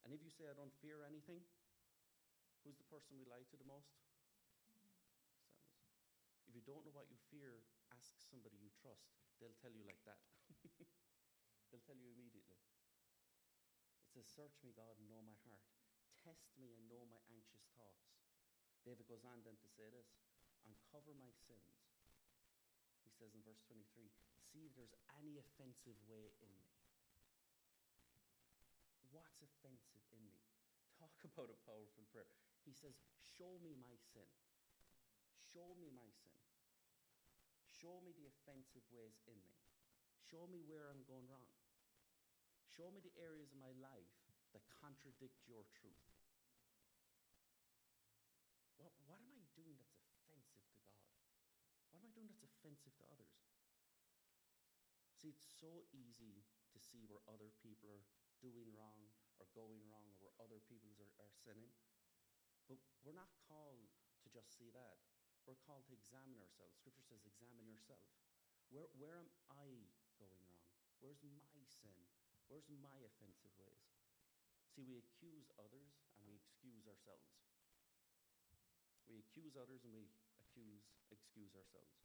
And 0.08 0.16
if 0.16 0.24
you 0.24 0.32
say, 0.32 0.48
I 0.48 0.56
don't 0.56 0.72
fear 0.80 1.04
anything, 1.04 1.44
who's 2.62 2.78
the 2.78 2.88
person 2.88 3.16
we 3.16 3.26
lie 3.28 3.44
to 3.48 3.56
the 3.56 3.68
most? 3.68 3.92
Selves. 4.60 4.96
If 6.48 6.54
you 6.58 6.64
don't 6.64 6.82
know 6.84 6.94
what 6.94 7.08
you 7.08 7.18
fear, 7.30 7.64
ask 7.94 8.18
somebody 8.28 8.58
you 8.60 8.70
trust. 8.74 9.14
They'll 9.38 9.56
tell 9.60 9.72
you 9.72 9.86
like 9.86 10.00
that. 10.04 10.20
They'll 11.70 11.84
tell 11.86 11.96
you 11.96 12.10
immediately. 12.12 12.60
It 14.04 14.10
says, 14.12 14.26
Search 14.26 14.58
me, 14.60 14.74
God, 14.74 14.98
and 14.98 15.06
know 15.06 15.22
my 15.22 15.38
heart. 15.46 15.64
Test 16.20 16.52
me 16.60 16.76
and 16.76 16.84
know 16.90 17.08
my 17.08 17.22
anxious 17.32 17.64
thoughts. 17.78 18.10
David 18.84 19.08
goes 19.08 19.24
on 19.24 19.44
then 19.44 19.56
to 19.60 19.68
say 19.68 19.88
this 19.88 20.12
Uncover 20.68 21.16
my 21.16 21.32
sins 21.48 21.80
he 23.10 23.12
says 23.18 23.34
in 23.34 23.42
verse 23.42 23.60
23 23.66 24.06
See 24.38 24.66
if 24.66 24.72
there's 24.78 24.94
any 25.18 25.34
offensive 25.38 25.98
way 26.06 26.30
in 26.38 26.50
me. 26.54 26.70
What's 29.10 29.42
offensive 29.42 30.06
in 30.14 30.22
me? 30.30 30.38
Talk 31.00 31.16
about 31.32 31.48
a 31.48 31.56
powerful 31.64 32.04
prayer. 32.12 32.28
He 32.68 32.76
says, 32.76 33.00
Show 33.16 33.56
me 33.64 33.72
my 33.80 33.96
sin. 34.12 34.28
Show 35.40 35.72
me 35.80 35.88
my 35.88 36.04
sin. 36.12 36.36
Show 37.80 38.04
me 38.04 38.12
the 38.12 38.28
offensive 38.28 38.84
ways 38.92 39.16
in 39.24 39.40
me. 39.40 39.56
Show 40.20 40.44
me 40.52 40.60
where 40.68 40.92
I'm 40.92 41.00
going 41.08 41.24
wrong. 41.32 41.48
Show 42.68 42.92
me 42.92 43.00
the 43.00 43.16
areas 43.16 43.48
of 43.48 43.58
my 43.64 43.72
life 43.80 44.12
that 44.52 44.60
contradict 44.68 45.40
your 45.48 45.64
truth. 45.72 46.04
What, 48.76 48.92
what 49.08 49.16
am 49.24 49.32
I 49.32 49.40
doing 49.56 49.80
that's 49.80 49.96
offensive 50.04 50.60
to 50.60 50.76
God? 50.84 51.00
What 51.88 52.04
am 52.04 52.12
I 52.12 52.12
doing 52.12 52.28
that's 52.28 52.44
offensive 52.44 52.92
to 53.00 53.04
others? 53.08 53.32
See, 55.16 55.32
it's 55.32 55.48
so 55.64 55.88
easy 55.96 56.44
to 56.72 56.78
see 56.78 57.08
where 57.08 57.24
other 57.28 57.48
people 57.64 57.88
are 57.88 58.04
doing 58.44 58.68
wrong 58.76 59.08
or 59.40 59.48
going 59.56 59.80
wrong 59.88 60.04
or 60.12 60.16
where 60.20 60.36
other 60.36 60.60
people 60.68 60.92
are, 61.00 61.12
are 61.24 61.32
sinning. 61.32 61.72
But 62.68 62.78
we're 63.02 63.16
not 63.16 63.32
called 63.48 63.88
to 64.22 64.28
just 64.28 64.52
see 64.54 64.68
that. 64.76 65.00
We're 65.48 65.58
called 65.64 65.88
to 65.88 65.96
examine 65.96 66.38
ourselves. 66.38 66.76
Scripture 66.76 67.02
says, 67.02 67.24
examine 67.24 67.66
yourself. 67.66 68.04
Where, 68.68 68.86
where 68.94 69.18
am 69.18 69.32
I 69.50 69.66
going 70.20 70.38
wrong? 70.46 70.70
Where's 71.00 71.24
my 71.24 71.64
sin? 71.66 71.96
Where's 72.46 72.68
my 72.68 73.00
offensive 73.02 73.50
ways? 73.56 73.88
See, 74.70 74.86
we 74.86 75.00
accuse 75.00 75.50
others 75.58 75.90
and 76.14 76.22
we 76.28 76.36
excuse 76.38 76.86
ourselves. 76.86 77.26
We 79.10 79.18
accuse 79.18 79.58
others 79.58 79.82
and 79.82 79.90
we 79.90 80.06
accuse, 80.38 80.86
excuse 81.10 81.50
ourselves. 81.58 81.98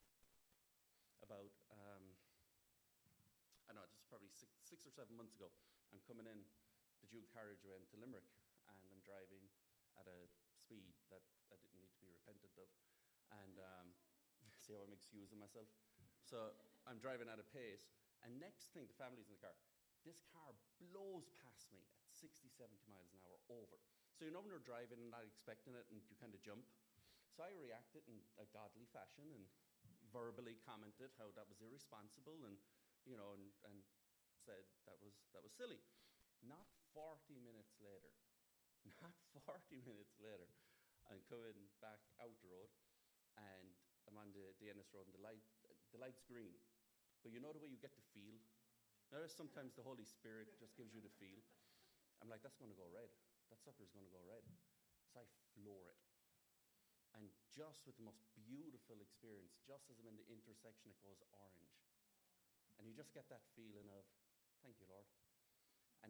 About, 1.22 1.54
um, 1.70 2.18
I 3.70 3.77
know, 3.77 3.86
just 3.94 4.10
probably 4.10 4.34
six, 4.34 4.50
six, 4.65 4.86
or 4.86 4.94
seven 4.94 5.13
months 5.13 5.38
ago, 5.38 5.54
I'm 5.94 6.01
coming 6.10 6.25
in 6.25 6.46
the 7.06 7.14
dual 7.14 7.30
carriageway 7.30 7.78
into 7.78 8.02
Limerick 8.02 8.26
and 8.66 8.82
I'm 8.90 9.02
driving 9.06 9.46
at 9.94 10.10
a 10.10 10.26
speed 10.50 10.98
that 11.14 11.22
I 11.54 11.56
didn't 11.62 11.78
need 11.78 11.94
to 11.94 12.02
be 12.02 12.10
repentant 12.10 12.58
of. 12.58 12.66
And 13.30 13.62
um, 13.62 13.88
see 14.66 14.74
how 14.74 14.82
I'm 14.82 14.96
excusing 14.98 15.38
myself? 15.38 15.70
So 16.26 16.58
I'm 16.90 16.98
driving 16.98 17.30
at 17.30 17.38
a 17.38 17.46
pace, 17.54 17.94
and 18.26 18.42
next 18.42 18.74
thing, 18.74 18.90
the 18.90 18.98
family's 18.98 19.30
in 19.30 19.38
the 19.38 19.44
car. 19.46 19.54
This 20.02 20.26
car 20.34 20.58
blows 20.82 21.30
past 21.46 21.70
me 21.70 21.86
at 22.02 22.10
60, 22.10 22.50
70 22.50 22.74
miles 22.90 23.14
an 23.14 23.22
hour 23.26 23.38
over. 23.54 23.78
So 24.18 24.26
you 24.26 24.34
know 24.34 24.42
when 24.42 24.54
you're 24.54 24.66
driving 24.66 24.98
and 25.02 25.14
not 25.14 25.26
expecting 25.26 25.78
it 25.78 25.86
and 25.94 26.02
you 26.02 26.18
kind 26.18 26.34
of 26.34 26.42
jump? 26.42 26.66
So 27.34 27.46
I 27.46 27.54
reacted 27.54 28.06
in 28.10 28.22
a 28.42 28.46
godly 28.50 28.90
fashion 28.90 29.30
and 29.30 29.46
verbally 30.14 30.58
commented 30.62 31.14
how 31.18 31.34
that 31.34 31.50
was 31.50 31.62
irresponsible 31.62 32.38
and, 32.46 32.58
you 33.06 33.18
know, 33.18 33.34
and, 33.34 33.50
and 33.66 33.82
said 34.46 34.66
that 34.86 34.98
was, 35.02 35.18
that 35.34 35.42
was 35.42 35.52
silly. 35.58 35.82
Not 36.46 36.70
40 36.96 37.44
minutes 37.44 37.75
later, 37.84 38.16
not 39.04 39.12
40 39.44 39.84
minutes 39.84 40.16
later, 40.24 40.48
I'm 41.12 41.20
coming 41.28 41.68
back 41.84 42.00
out 42.24 42.34
the 42.40 42.50
road 42.50 42.72
and 43.36 43.75
I'm 44.08 44.16
on 44.16 44.32
the, 44.32 44.56
the 44.64 44.72
Road 44.96 45.12
and 45.12 45.16
the, 45.18 45.22
light, 45.22 45.44
the 45.92 46.00
light's 46.00 46.24
green. 46.24 46.56
But 47.20 47.36
you 47.36 47.44
know 47.44 47.52
the 47.52 47.60
way 47.60 47.68
you 47.68 47.82
get 47.82 47.94
the 48.00 48.08
feel? 48.16 48.40
Now, 49.12 49.22
sometimes 49.28 49.75
the 49.75 49.86
Holy 49.86 50.08
Spirit 50.08 50.50
just 50.58 50.74
gives 50.80 50.96
you 50.96 51.04
the 51.04 51.14
feel. 51.20 51.44
I'm 52.24 52.32
like, 52.32 52.42
that's 52.42 52.58
going 52.58 52.72
to 52.72 52.80
go 52.80 52.88
red. 52.90 53.12
That 53.52 53.60
sucker's 53.60 53.92
going 53.92 54.08
to 54.08 54.16
go 54.16 54.24
red. 54.24 54.46
So 55.12 55.22
I 55.22 55.28
floor 55.54 55.92
it. 55.92 56.00
And 57.18 57.28
just 57.54 57.84
with 57.84 57.96
the 58.00 58.08
most 58.08 58.24
beautiful 58.36 59.00
experience, 59.04 59.56
just 59.68 59.88
as 59.92 60.00
I'm 60.00 60.10
in 60.10 60.18
the 60.20 60.28
intersection, 60.28 60.92
it 60.92 61.00
goes 61.04 61.22
orange. 61.32 61.75
And 62.80 62.88
you 62.88 62.96
just 62.96 63.16
get 63.16 63.28
that 63.32 63.44
feeling 63.56 63.88
of, 63.92 64.04
thank 64.64 64.75
you, 64.84 64.88
Lord. 64.92 65.08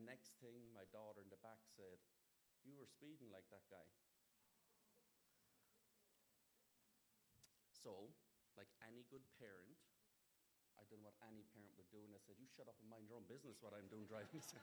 Next 0.05 0.37
thing, 0.37 0.69
my 0.69 0.85
daughter 0.93 1.17
in 1.19 1.33
the 1.33 1.41
back 1.41 1.57
said, 1.73 1.97
You 2.61 2.77
were 2.77 2.85
speeding 2.85 3.33
like 3.33 3.49
that 3.49 3.65
guy. 3.73 3.89
So, 7.73 8.13
like 8.53 8.69
any 8.85 9.01
good 9.09 9.25
parent, 9.41 9.81
I 10.77 10.85
don't 10.89 11.01
know 11.01 11.09
what 11.09 11.17
any 11.25 11.41
parent 11.57 11.73
would 11.77 11.89
do, 11.89 12.05
and 12.05 12.13
I 12.13 12.21
said, 12.21 12.37
You 12.37 12.45
shut 12.45 12.69
up 12.69 12.77
and 12.81 12.89
mind 12.89 13.09
your 13.09 13.17
own 13.17 13.25
business 13.25 13.57
what 13.65 13.73
I'm 13.73 13.89
doing 13.89 14.05
driving. 14.05 14.45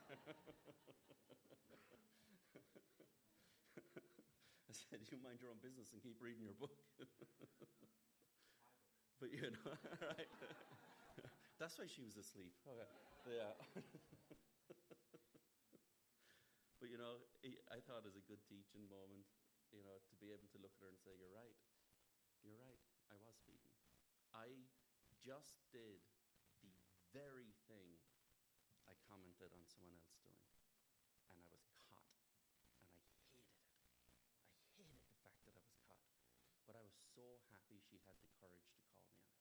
I 4.69 4.71
said, 4.71 5.03
You 5.11 5.19
mind 5.19 5.43
your 5.43 5.51
own 5.51 5.59
business 5.59 5.91
and 5.91 5.99
keep 5.99 6.23
reading 6.23 6.47
your 6.47 6.55
book. 6.55 6.79
but 9.19 9.27
you 9.27 9.43
know, 9.43 9.75
right? 10.15 10.31
That's 11.59 11.77
why 11.77 11.85
she 11.87 12.03
was 12.03 12.15
asleep. 12.15 12.55
Okay. 12.63 12.87
Yeah. 13.27 13.51
But 16.83 16.91
you 16.91 16.99
know, 16.99 17.23
I 17.71 17.79
thought 17.87 18.03
it 18.03 18.11
was 18.11 18.19
a 18.19 18.27
good 18.27 18.43
teaching 18.43 18.91
moment, 18.91 19.23
you 19.71 19.79
know, 19.87 20.03
to 20.03 20.13
be 20.19 20.35
able 20.35 20.51
to 20.51 20.59
look 20.59 20.75
at 20.75 20.83
her 20.83 20.91
and 20.91 20.99
say, 20.99 21.15
You're 21.15 21.31
right. 21.31 21.55
You're 22.43 22.59
right. 22.59 22.83
I 23.07 23.15
was 23.23 23.39
speeding. 23.39 23.71
I 24.35 24.67
just 25.23 25.63
did 25.71 26.03
the 26.59 26.75
very 27.15 27.55
thing 27.71 28.03
I 28.83 28.99
commented 29.07 29.55
on 29.55 29.63
someone 29.71 29.95
else 29.95 30.11
doing. 30.27 30.43
And 31.31 31.39
I 31.39 31.55
was 31.55 31.71
caught. 31.87 32.11
And 32.59 32.67
I 32.67 32.83
hated 32.83 33.31
it 33.31 33.47
I 34.75 34.83
hated 34.83 35.07
the 35.07 35.23
fact 35.23 35.39
that 35.47 35.55
I 35.55 35.63
was 35.63 35.79
caught. 35.87 36.03
But 36.67 36.75
I 36.75 36.83
was 36.83 36.99
so 37.15 37.39
happy 37.47 37.79
she 37.79 38.03
had 38.03 38.19
the 38.19 38.27
courage 38.43 38.67
to 38.75 38.83
call 38.83 38.99
me 39.07 39.23
on 39.23 39.31
it. 39.31 39.39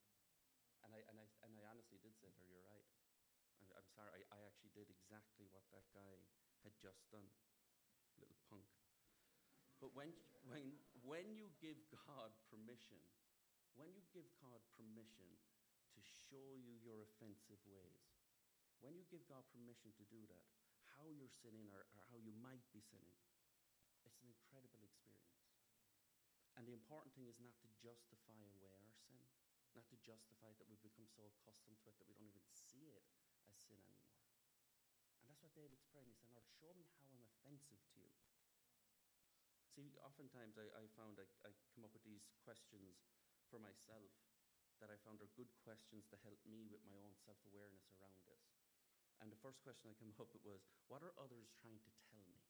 And 0.86 0.90
I, 0.94 1.00
and 1.10 1.18
I, 1.18 1.26
and 1.42 1.58
I 1.58 1.66
honestly 1.66 1.98
did 2.06 2.14
say 2.22 2.30
to 2.30 2.38
her, 2.38 2.46
You're 2.46 2.70
right. 2.70 2.86
I'm, 3.58 3.66
I'm 3.74 3.90
sorry, 3.90 4.14
I, 4.14 4.22
I 4.30 4.38
actually 4.46 4.70
did 4.78 4.86
exactly 4.94 5.50
what 5.50 5.66
that 5.74 5.90
guy 5.90 6.22
had 6.62 6.74
just 6.78 7.02
done. 7.10 7.28
Little 8.18 8.38
punk. 8.48 8.66
But 9.82 9.94
when, 9.98 10.14
when, 10.46 10.78
when 11.02 11.26
you 11.34 11.50
give 11.58 11.78
God 11.90 12.30
permission, 12.46 13.02
when 13.74 13.90
you 13.90 14.02
give 14.14 14.26
God 14.38 14.62
permission 14.78 15.26
to 15.96 16.00
show 16.30 16.54
you 16.54 16.78
your 16.78 17.02
offensive 17.02 17.58
ways, 17.66 18.06
when 18.78 18.94
you 18.94 19.02
give 19.10 19.26
God 19.26 19.42
permission 19.50 19.90
to 19.98 20.04
do 20.06 20.22
that, 20.30 20.46
how 20.98 21.10
you're 21.10 21.30
sinning 21.42 21.66
or, 21.70 21.82
or 21.94 22.00
how 22.10 22.18
you 22.18 22.34
might 22.38 22.62
be 22.70 22.78
sinning, 22.78 23.18
it's 24.06 24.22
an 24.22 24.30
incredible 24.30 24.82
experience. 24.86 25.42
And 26.54 26.68
the 26.68 26.76
important 26.76 27.14
thing 27.16 27.26
is 27.26 27.40
not 27.40 27.56
to 27.64 27.68
justify 27.80 28.38
away 28.54 28.70
our 28.76 28.94
sin, 29.08 29.24
not 29.74 29.88
to 29.88 29.98
justify 30.04 30.52
that 30.54 30.68
we've 30.68 30.82
become 30.84 31.08
so 31.08 31.26
accustomed 31.26 31.80
to 31.82 31.90
it 31.90 31.96
that 31.98 32.06
we 32.06 32.14
don't 32.18 32.28
even 32.28 32.44
see 32.52 32.92
it 32.92 33.02
as 33.48 33.56
sin 33.56 33.80
anymore. 33.82 34.21
That's 35.32 35.48
what 35.48 35.56
David's 35.56 35.88
praying. 35.88 36.12
He 36.12 36.20
said, 36.20 36.28
Lord, 36.28 36.44
show 36.60 36.68
me 36.76 36.84
how 36.92 37.08
I'm 37.08 37.24
offensive 37.24 37.80
to 37.80 37.96
you. 38.04 38.12
See, 39.72 39.96
oftentimes 40.04 40.60
I, 40.60 40.68
I 40.76 40.84
found 40.92 41.16
I, 41.16 41.24
I 41.48 41.56
come 41.72 41.88
up 41.88 41.96
with 41.96 42.04
these 42.04 42.28
questions 42.44 43.00
for 43.48 43.56
myself 43.56 44.12
that 44.84 44.92
I 44.92 45.00
found 45.00 45.24
are 45.24 45.32
good 45.32 45.48
questions 45.64 46.04
to 46.12 46.20
help 46.20 46.36
me 46.44 46.68
with 46.68 46.84
my 46.84 47.00
own 47.00 47.16
self 47.24 47.40
awareness 47.48 47.88
around 47.96 48.20
this. 48.28 48.44
And 49.24 49.32
the 49.32 49.40
first 49.40 49.64
question 49.64 49.88
I 49.88 49.96
came 49.96 50.12
up 50.20 50.28
with 50.36 50.44
was, 50.44 50.68
What 50.92 51.00
are 51.00 51.16
others 51.16 51.48
trying 51.56 51.80
to 51.80 51.92
tell 52.12 52.20
me? 52.28 52.44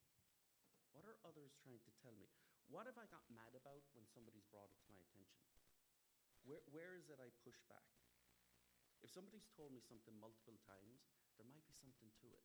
What 0.90 1.06
are 1.06 1.22
others 1.22 1.54
trying 1.62 1.86
to 1.86 1.94
tell 2.02 2.18
me? 2.18 2.34
What 2.66 2.90
have 2.90 2.98
I 2.98 3.06
got 3.06 3.22
mad 3.30 3.54
about 3.54 3.86
when 3.94 4.10
somebody's 4.10 4.50
brought 4.50 4.74
it 4.74 4.82
to 4.82 4.90
my 4.90 4.98
attention? 5.06 5.46
Where, 6.42 6.66
where 6.74 6.98
is 6.98 7.06
it 7.14 7.22
I 7.22 7.30
push 7.46 7.62
back? 7.70 7.94
If 9.06 9.14
somebody's 9.14 9.46
told 9.54 9.70
me 9.70 9.78
something 9.78 10.18
multiple 10.18 10.58
times, 10.66 11.06
there 11.38 11.46
might 11.46 11.62
be 11.70 11.78
something 11.78 12.10
to 12.26 12.26
it. 12.34 12.42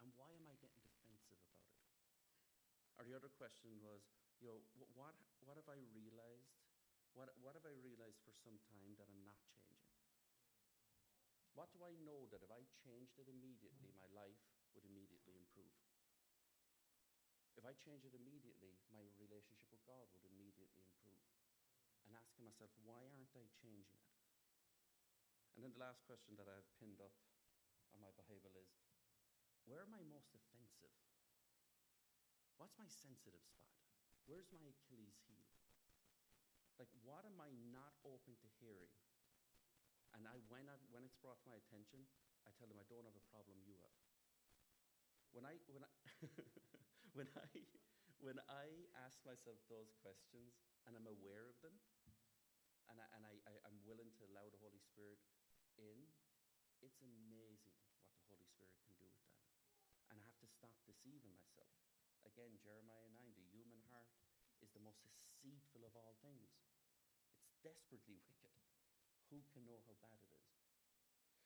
And 0.00 0.12
why 0.16 0.32
am 0.36 0.46
I 0.48 0.56
getting 0.60 0.82
defensive 0.84 1.40
about 1.40 1.68
it? 1.72 1.80
Or 2.96 3.02
the 3.04 3.16
other 3.16 3.32
question 3.32 3.80
was, 3.80 4.04
you 4.40 4.48
know, 4.48 4.60
what, 4.96 5.16
what 5.44 5.56
have 5.56 5.68
I 5.68 5.80
realized? 5.92 6.52
What, 7.16 7.32
what 7.40 7.56
have 7.56 7.64
I 7.64 7.72
realized 7.80 8.20
for 8.24 8.36
some 8.44 8.60
time 8.68 8.92
that 9.00 9.08
I'm 9.08 9.24
not 9.24 9.40
changing? 9.48 9.80
What 11.56 11.72
do 11.72 11.80
I 11.80 11.96
know 12.04 12.28
that 12.28 12.44
if 12.44 12.52
I 12.52 12.68
changed 12.84 13.16
it 13.16 13.32
immediately, 13.32 13.88
my 13.96 14.04
life 14.12 14.44
would 14.76 14.84
immediately 14.84 15.40
improve? 15.40 15.72
If 17.56 17.64
I 17.64 17.72
change 17.80 18.04
it 18.04 18.12
immediately, 18.12 18.76
my 18.92 19.00
relationship 19.16 19.72
with 19.72 19.80
God 19.88 20.04
would 20.12 20.28
immediately 20.28 20.84
improve. 20.84 21.24
And 22.04 22.12
asking 22.12 22.44
myself, 22.44 22.68
why 22.84 23.00
aren't 23.16 23.32
I 23.32 23.48
changing 23.64 24.04
it? 24.04 24.16
And 25.56 25.64
then 25.64 25.72
the 25.72 25.80
last 25.80 26.04
question 26.04 26.36
that 26.36 26.52
I 26.52 26.60
have 26.60 26.68
pinned 26.76 27.00
up 27.00 27.16
on 27.96 28.04
my 28.04 28.12
Bible 28.12 28.52
is 28.60 28.68
where 29.66 29.82
am 29.82 29.92
I 29.94 30.02
most 30.06 30.30
offensive? 30.32 30.94
What's 32.56 32.78
my 32.80 32.88
sensitive 32.88 33.44
spot? 33.44 33.76
Where's 34.24 34.48
my 34.50 34.62
Achilles 34.64 35.20
heel? 35.28 35.46
Like, 36.80 36.90
what 37.04 37.24
am 37.24 37.36
I 37.40 37.52
not 37.72 37.96
open 38.04 38.36
to 38.36 38.48
hearing? 38.60 38.92
And 40.16 40.24
I, 40.24 40.40
when, 40.48 40.64
I, 40.68 40.76
when 40.88 41.04
it's 41.04 41.16
brought 41.20 41.40
to 41.44 41.48
my 41.52 41.60
attention, 41.60 42.04
I 42.44 42.52
tell 42.56 42.68
them 42.68 42.80
I 42.80 42.88
don't 42.88 43.04
have 43.04 43.16
a 43.16 43.26
problem, 43.28 43.60
you 43.64 43.76
have. 43.80 43.96
When 45.36 45.44
I, 45.44 45.60
when 45.68 45.84
I, 45.84 45.90
when 47.16 47.28
I, 47.36 47.48
when 48.22 48.38
I 48.48 48.66
ask 49.04 49.20
myself 49.28 49.60
those 49.68 49.92
questions 50.00 50.56
and 50.88 50.96
I'm 50.96 51.08
aware 51.08 51.44
of 51.48 51.56
them, 51.60 51.76
and, 52.88 52.96
I, 52.96 53.06
and 53.18 53.22
I, 53.26 53.34
I, 53.44 53.52
I'm 53.66 53.76
willing 53.84 54.08
to 54.16 54.22
allow 54.30 54.48
the 54.48 54.60
Holy 54.62 54.80
Spirit 54.80 55.20
in, 55.76 56.06
it's 56.80 57.02
amazing 57.02 57.76
what 58.00 58.16
the 58.16 58.24
Holy 58.30 58.46
Spirit 58.48 58.72
can 58.84 58.94
do 58.96 59.08
with 59.10 59.20
that. 59.28 59.44
And 60.12 60.16
I 60.20 60.24
have 60.24 60.38
to 60.40 60.48
stop 60.66 60.82
deceiving 60.82 61.30
myself. 61.38 61.70
Again, 62.26 62.58
Jeremiah 62.58 63.06
9, 63.14 63.38
the 63.38 63.46
human 63.54 63.78
heart 63.86 64.10
is 64.58 64.74
the 64.74 64.82
most 64.82 64.98
deceitful 65.06 65.86
of 65.86 65.94
all 65.94 66.18
things. 66.26 66.50
It's 67.46 67.62
desperately 67.62 68.18
wicked. 68.26 68.50
Who 69.30 69.46
can 69.54 69.62
know 69.62 69.78
how 69.86 69.94
bad 70.02 70.18
it 70.26 70.34
is? 70.34 70.50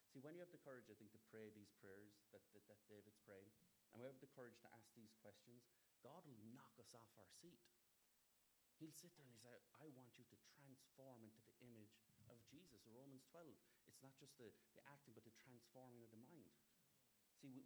See, 0.09 0.25
when 0.25 0.33
you 0.33 0.41
have 0.41 0.49
the 0.49 0.65
courage, 0.65 0.89
I 0.89 0.97
think, 0.97 1.13
to 1.13 1.21
pray 1.29 1.53
these 1.53 1.69
prayers 1.77 2.17
that, 2.33 2.41
that, 2.57 2.65
that 2.65 2.81
David's 2.89 3.21
praying, 3.21 3.53
and 3.93 4.01
we 4.01 4.09
have 4.09 4.17
the 4.25 4.33
courage 4.33 4.57
to 4.65 4.73
ask 4.73 4.89
these 4.97 5.13
questions, 5.21 5.69
God 6.01 6.25
will 6.25 6.41
knock 6.49 6.73
us 6.81 6.97
off 6.97 7.13
our 7.21 7.29
seat. 7.29 7.61
He'll 8.81 8.97
sit 8.97 9.13
there 9.13 9.29
and 9.29 9.37
he'll 9.37 9.45
say, 9.45 9.53
I 9.77 9.85
want 9.93 10.17
you 10.17 10.25
to 10.25 10.37
transform 10.57 11.21
into 11.21 11.45
the 11.45 11.53
image 11.61 11.93
of 12.25 12.41
Jesus. 12.49 12.81
Romans 12.89 13.21
12. 13.29 13.53
It's 13.85 14.01
not 14.01 14.17
just 14.17 14.33
the, 14.41 14.49
the 14.73 14.81
acting, 14.89 15.13
but 15.13 15.21
the 15.21 15.37
transforming 15.37 16.01
of 16.01 16.09
the 16.09 16.17
mind. 16.17 16.49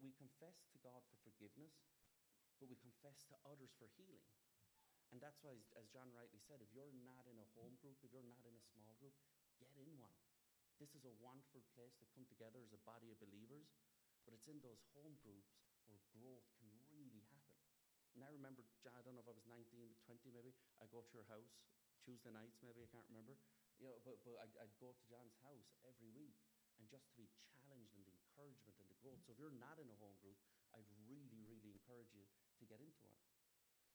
We, 0.05 0.13
confess 0.13 0.69
to 0.69 0.77
God 0.85 1.01
for 1.09 1.17
forgiveness, 1.25 1.73
but 2.61 2.69
we 2.69 2.77
confess 2.77 3.25
to 3.25 3.41
others 3.41 3.73
for 3.81 3.89
healing. 3.97 4.21
And 5.09 5.17
that's 5.17 5.41
why, 5.41 5.57
as 5.73 5.89
John 5.89 6.13
rightly 6.13 6.37
said, 6.45 6.61
if 6.61 6.69
you're 6.69 6.93
not 7.01 7.25
in 7.25 7.41
a 7.41 7.49
home 7.57 7.73
group, 7.81 7.97
if 8.05 8.13
you're 8.13 8.21
not 8.21 8.45
in 8.45 8.53
a 8.53 8.69
small 8.69 8.93
group, 9.01 9.17
get 9.57 9.73
in 9.73 9.97
one. 9.97 10.13
This 10.77 10.93
is 10.93 11.09
a 11.09 11.17
wonderful 11.25 11.65
place 11.73 11.97
to 11.97 12.05
come 12.13 12.29
together 12.29 12.61
as 12.61 12.69
a 12.69 12.85
body 12.85 13.09
of 13.09 13.17
believers, 13.17 13.73
but 14.29 14.37
it's 14.37 14.45
in 14.45 14.61
those 14.61 14.85
home 14.93 15.17
groups 15.25 15.57
where 15.89 15.97
growth 16.13 16.45
can 16.61 16.69
really 16.93 17.25
happen. 17.33 17.65
And 18.13 18.21
I 18.21 18.29
remember, 18.29 18.61
John 18.85 18.93
I 18.93 19.01
don't 19.01 19.17
know 19.17 19.25
if 19.25 19.31
I 19.31 19.33
was 19.33 19.49
19, 19.49 19.65
20 20.05 20.29
maybe, 20.29 20.53
I'd 20.77 20.93
go 20.93 21.01
to 21.01 21.13
your 21.17 21.25
house, 21.25 21.57
Tuesday 22.05 22.29
nights 22.29 22.61
maybe, 22.61 22.85
I 22.85 22.89
can't 22.93 23.09
remember. 23.09 23.41
You 23.81 23.89
know, 23.89 23.97
but, 24.05 24.21
but 24.21 24.37
I'd, 24.37 24.53
I'd 24.61 24.77
go 24.77 24.93
to 24.93 25.03
John's 25.09 25.33
house 25.41 25.73
every 25.81 26.13
week 26.13 26.37
and 26.79 26.89
just 26.91 27.07
to 27.11 27.15
be 27.15 27.27
challenged 27.47 27.93
and 27.95 28.03
the 28.03 28.15
encouragement 28.15 28.75
and 28.79 28.87
the 28.91 28.99
growth. 28.99 29.21
So 29.23 29.31
if 29.31 29.39
you're 29.39 29.55
not 29.55 29.79
in 29.79 29.87
a 29.87 29.97
home 29.99 30.15
group, 30.19 30.37
I'd 30.75 30.87
really, 31.07 31.41
really 31.47 31.71
encourage 31.71 32.11
you 32.11 32.27
to 32.59 32.63
get 32.67 32.83
into 32.83 33.05
one. 33.07 33.25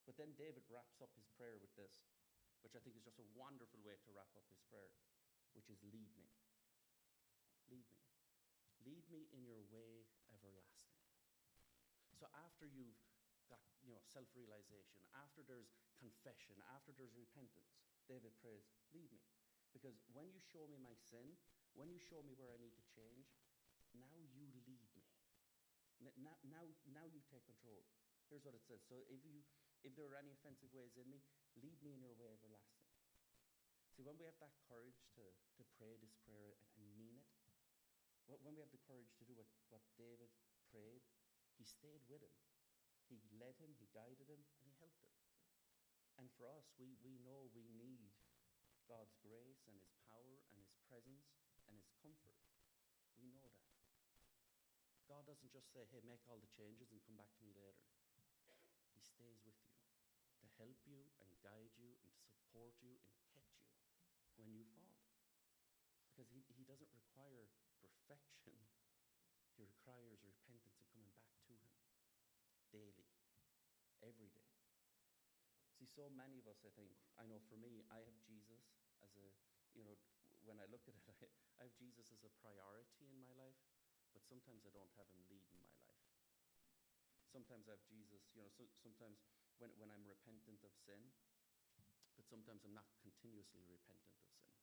But 0.08 0.16
then 0.16 0.32
David 0.34 0.64
wraps 0.72 0.98
up 1.04 1.12
his 1.14 1.28
prayer 1.36 1.60
with 1.60 1.70
this, 1.76 1.92
which 2.64 2.72
I 2.74 2.80
think 2.80 2.96
is 2.96 3.04
just 3.04 3.20
a 3.20 3.28
wonderful 3.36 3.80
way 3.84 4.00
to 4.00 4.08
wrap 4.16 4.32
up 4.32 4.46
his 4.48 4.60
prayer, 4.72 4.90
which 5.52 5.68
is 5.68 5.78
lead 5.92 6.10
me. 6.16 6.28
Lead 7.68 7.86
me. 7.86 8.00
Lead 8.82 9.04
me 9.12 9.28
in 9.30 9.44
your 9.44 9.60
way 9.68 10.08
everlasting. 10.32 10.96
So 12.16 12.28
after 12.44 12.64
you've 12.68 12.96
got 13.48 13.60
you 13.84 13.92
know 13.92 14.02
self-realization, 14.04 15.00
after 15.16 15.44
there's 15.44 15.72
confession, 16.00 16.56
after 16.72 16.92
there's 16.96 17.12
repentance, 17.16 17.80
David 18.08 18.32
prays, 18.40 18.64
lead 18.92 19.08
me. 19.12 19.24
Because 19.70 19.94
when 20.10 20.28
you 20.34 20.42
show 20.42 20.66
me 20.66 20.80
my 20.82 20.96
sin, 20.98 21.38
when 21.74 21.90
you 21.90 22.00
show 22.00 22.20
me 22.22 22.34
where 22.34 22.50
I 22.50 22.58
need 22.58 22.74
to 22.74 22.86
change, 22.94 23.30
now 23.94 24.16
you 24.18 24.50
lead 24.66 24.82
me. 24.94 25.04
Now, 26.00 26.34
now, 26.46 26.64
now 26.88 27.04
you 27.06 27.20
take 27.28 27.44
control. 27.44 27.84
Here's 28.32 28.46
what 28.46 28.56
it 28.56 28.64
says. 28.64 28.80
So 28.86 29.04
if 29.10 29.20
you 29.26 29.42
if 29.80 29.96
there 29.96 30.12
are 30.12 30.20
any 30.20 30.32
offensive 30.32 30.68
ways 30.76 30.92
in 31.00 31.08
me, 31.08 31.24
lead 31.56 31.80
me 31.80 31.96
in 31.96 32.04
your 32.04 32.12
way 32.20 32.28
everlasting. 32.28 32.84
See, 33.96 34.04
when 34.04 34.20
we 34.20 34.28
have 34.28 34.36
that 34.44 34.52
courage 34.68 35.08
to, 35.16 35.24
to 35.24 35.62
pray 35.80 35.96
this 35.96 36.12
prayer 36.28 36.52
and, 36.52 36.68
and 36.76 36.84
mean 37.00 37.16
it, 37.16 37.28
when 38.44 38.54
we 38.54 38.62
have 38.62 38.70
the 38.70 38.84
courage 38.84 39.10
to 39.18 39.24
do 39.24 39.34
what, 39.34 39.48
what 39.72 39.82
David 39.96 40.30
prayed, 40.68 41.02
he 41.56 41.64
stayed 41.64 42.04
with 42.06 42.22
him. 42.22 42.36
He 43.10 43.18
led 43.34 43.58
him, 43.58 43.74
He 43.74 43.90
guided 43.90 44.30
him, 44.30 44.38
and 44.38 44.62
He 44.62 44.72
helped 44.78 45.02
him. 45.02 45.10
And 46.14 46.30
for 46.38 46.46
us, 46.46 46.70
we, 46.78 46.94
we 47.02 47.18
know 47.26 47.50
we 47.50 47.66
need 47.74 48.14
God's 48.86 49.18
grace 49.18 49.66
and 49.66 49.74
His 49.74 49.90
power 50.06 50.38
and 50.46 50.54
His 50.62 50.70
presence 50.86 51.39
and 51.70 51.78
His 51.78 51.86
comfort. 52.02 52.34
We 53.14 53.30
know 53.30 53.46
that. 53.46 53.70
God 55.06 55.26
doesn't 55.26 55.50
just 55.54 55.70
say, 55.70 55.86
hey, 55.90 56.02
make 56.06 56.22
all 56.26 56.38
the 56.38 56.50
changes 56.54 56.90
and 56.90 57.02
come 57.06 57.18
back 57.18 57.30
to 57.38 57.42
me 57.42 57.54
later. 57.54 57.82
He 58.94 59.02
stays 59.02 59.42
with 59.46 59.58
you 59.58 59.74
to 60.42 60.46
help 60.58 60.78
you 60.86 61.10
and 61.22 61.30
guide 61.42 61.74
you 61.78 61.94
and 62.02 62.10
to 62.14 62.22
support 62.26 62.74
you 62.82 62.98
and 63.06 63.14
catch 63.34 63.54
you 63.58 63.70
when 64.38 64.50
you 64.54 64.66
fall. 64.74 64.98
Because 66.10 66.30
he, 66.30 66.42
he 66.54 66.62
doesn't 66.66 66.90
require 66.94 67.50
perfection, 67.82 68.54
He 69.54 69.66
requires 69.66 70.22
repentance 70.22 70.78
and 70.78 70.86
coming 70.94 71.10
back 71.18 71.34
to 71.48 71.54
Him 71.54 71.74
daily, 72.70 73.10
every 74.04 74.30
day. 74.30 74.50
See, 75.74 75.88
so 75.90 76.12
many 76.12 76.38
of 76.38 76.46
us, 76.46 76.60
I 76.62 76.70
think, 76.76 76.92
I 77.16 77.24
know 77.24 77.40
for 77.48 77.56
me, 77.56 77.82
I 77.88 78.04
have 78.04 78.16
Jesus 78.28 78.62
as 79.00 79.10
a, 79.16 79.26
you 79.72 79.82
know, 79.82 79.96
when 80.44 80.58
I 80.58 80.66
look 80.68 80.84
at 80.88 80.96
it, 80.96 81.04
I, 81.10 81.14
I 81.60 81.62
have 81.68 81.76
Jesus 81.76 82.08
as 82.12 82.22
a 82.24 82.32
priority 82.40 83.08
in 83.10 83.20
my 83.20 83.32
life, 83.36 83.56
but 84.12 84.24
sometimes 84.26 84.64
I 84.64 84.72
don't 84.72 84.90
have 84.96 85.08
him 85.12 85.22
leading 85.28 85.60
my 85.60 85.76
life. 85.86 86.08
Sometimes 87.30 87.70
I 87.70 87.78
have 87.78 87.84
Jesus, 87.86 88.26
you 88.34 88.42
know, 88.42 88.50
so, 88.50 88.66
sometimes 88.82 89.22
when, 89.62 89.70
when 89.78 89.92
I'm 89.94 90.02
repentant 90.02 90.64
of 90.66 90.72
sin, 90.82 90.98
but 92.18 92.26
sometimes 92.26 92.66
I'm 92.66 92.74
not 92.74 92.88
continuously 93.00 93.62
repentant 93.64 94.18
of 94.18 94.28
sin. 94.44 94.56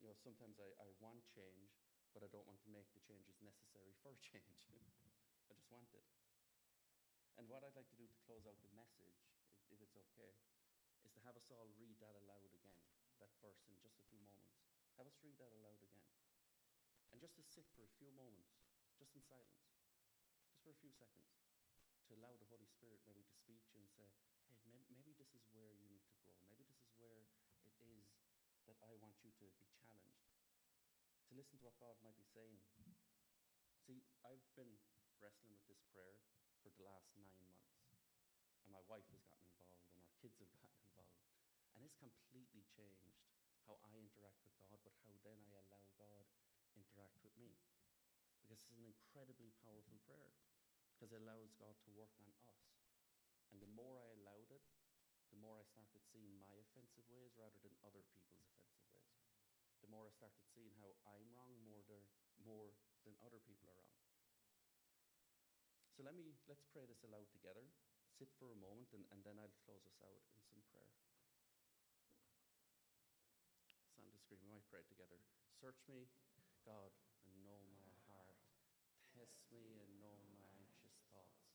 You 0.00 0.06
know, 0.08 0.16
sometimes 0.16 0.56
I, 0.62 0.70
I 0.78 0.88
want 1.02 1.26
change, 1.26 1.74
but 2.14 2.22
I 2.22 2.30
don't 2.30 2.46
want 2.46 2.62
to 2.64 2.72
make 2.72 2.88
the 2.94 3.02
changes 3.02 3.36
necessary 3.42 3.92
for 4.00 4.14
change. 4.26 4.58
I 4.64 5.52
just 5.52 5.68
want 5.68 5.90
it. 5.92 6.06
And 7.38 7.46
what 7.46 7.62
I'd 7.62 7.76
like 7.78 7.86
to 7.92 7.98
do 7.98 8.06
to 8.06 8.18
close 8.26 8.42
out 8.50 8.58
the 8.66 8.72
message, 8.74 9.14
if 9.70 9.78
it's 9.78 9.94
okay, 9.94 10.34
is 11.06 11.14
to 11.14 11.22
have 11.22 11.38
us 11.38 11.46
all 11.54 11.70
read 11.78 11.94
that 12.02 12.18
aloud 12.18 12.42
again, 12.42 12.74
that 13.18 13.34
verse 13.42 13.62
in 13.66 13.78
just 13.82 13.98
a 13.98 14.06
few 14.10 14.18
moments. 14.22 14.54
Have 14.98 15.06
us 15.06 15.18
read 15.22 15.38
that 15.38 15.50
aloud 15.54 15.82
again. 15.82 16.06
And 17.10 17.18
just 17.18 17.34
to 17.38 17.44
sit 17.46 17.66
for 17.74 17.86
a 17.86 17.92
few 17.98 18.10
moments, 18.14 18.54
just 18.98 19.14
in 19.14 19.22
silence, 19.26 19.62
just 20.50 20.62
for 20.62 20.70
a 20.70 20.78
few 20.78 20.90
seconds, 20.94 21.30
to 22.08 22.18
allow 22.18 22.34
the 22.38 22.48
Holy 22.50 22.66
Spirit 22.66 23.02
maybe 23.06 23.22
to 23.22 23.34
speak 23.34 23.62
and 23.74 23.86
say, 23.94 24.10
hey, 24.66 24.82
maybe 24.90 25.14
this 25.18 25.30
is 25.34 25.44
where 25.52 25.74
you 25.74 25.86
need 25.90 26.02
to 26.06 26.14
grow. 26.22 26.34
Maybe 26.48 26.64
this 26.66 26.80
is 26.82 26.92
where 26.96 27.26
it 27.66 27.74
is 27.84 28.06
that 28.66 28.78
I 28.84 28.94
want 29.00 29.16
you 29.24 29.32
to 29.32 29.46
be 29.58 29.68
challenged. 29.82 30.28
To 31.28 31.36
listen 31.36 31.60
to 31.60 31.64
what 31.64 31.76
God 31.80 31.96
might 32.00 32.16
be 32.16 32.28
saying. 32.32 32.60
See, 33.84 34.04
I've 34.24 34.44
been 34.56 34.80
wrestling 35.20 35.56
with 35.56 35.64
this 35.68 35.80
prayer 35.92 36.16
for 36.60 36.72
the 36.76 36.84
last 36.84 37.12
nine 37.16 37.36
months. 37.40 37.68
And 38.64 38.72
my 38.72 38.84
wife 38.88 39.08
has 39.12 39.24
gotten 39.28 39.48
involved, 39.48 39.88
and 39.96 40.04
our 40.04 40.12
kids 40.20 40.36
have 40.40 40.52
gotten 40.60 40.68
involved. 40.76 40.87
And 41.78 41.86
it's 41.86 41.94
completely 42.02 42.66
changed 42.74 43.14
how 43.62 43.78
I 43.86 43.94
interact 44.02 44.42
with 44.42 44.50
God, 44.58 44.82
but 44.82 44.98
how 45.06 45.14
then 45.22 45.38
I 45.46 45.54
allow 45.62 45.86
God 45.94 46.26
interact 46.74 47.22
with 47.22 47.38
me. 47.38 47.54
Because 48.42 48.66
it's 48.66 48.74
an 48.74 48.82
incredibly 48.82 49.54
powerful 49.62 50.02
prayer, 50.02 50.34
because 50.90 51.14
it 51.14 51.22
allows 51.22 51.54
God 51.54 51.78
to 51.86 51.94
work 51.94 52.10
on 52.18 52.26
us. 52.34 52.66
And 53.54 53.62
the 53.62 53.70
more 53.70 54.02
I 54.02 54.10
allowed 54.18 54.50
it, 54.50 54.66
the 55.30 55.38
more 55.38 55.62
I 55.62 55.70
started 55.70 56.02
seeing 56.02 56.34
my 56.34 56.50
offensive 56.58 57.06
ways 57.06 57.38
rather 57.38 57.62
than 57.62 57.78
other 57.86 58.02
people's 58.10 58.42
offensive 58.42 58.90
ways. 58.90 59.14
The 59.78 59.86
more 59.86 60.10
I 60.10 60.12
started 60.18 60.42
seeing 60.50 60.74
how 60.82 60.98
I'm 61.06 61.30
wrong 61.30 61.54
more, 61.62 61.86
more 62.42 62.74
than 63.06 63.14
other 63.22 63.38
people 63.38 63.70
are 63.70 63.78
wrong. 63.86 64.02
So 65.94 66.02
let 66.02 66.18
me 66.18 66.34
let's 66.50 66.66
pray 66.74 66.90
this 66.90 67.06
aloud 67.06 67.30
together. 67.30 67.70
Sit 68.18 68.34
for 68.34 68.50
a 68.50 68.58
moment 68.58 68.90
and, 68.90 69.06
and 69.14 69.22
then 69.22 69.38
I'll 69.38 69.54
close 69.62 69.86
us 69.86 70.02
out 70.02 70.26
in 70.34 70.42
some 70.42 70.62
prayer. 70.74 71.07
Screen. 74.28 74.44
We 74.44 74.52
might 74.52 74.68
pray 74.68 74.84
together. 74.84 75.16
Search 75.56 75.80
me, 75.88 76.04
God, 76.60 76.92
and 77.24 77.32
know 77.40 77.64
my 77.80 77.96
heart. 78.12 78.36
Test 79.16 79.40
me 79.48 79.80
and 79.80 79.88
know 80.04 80.20
my 80.28 80.44
anxious 80.52 81.00
thoughts. 81.08 81.48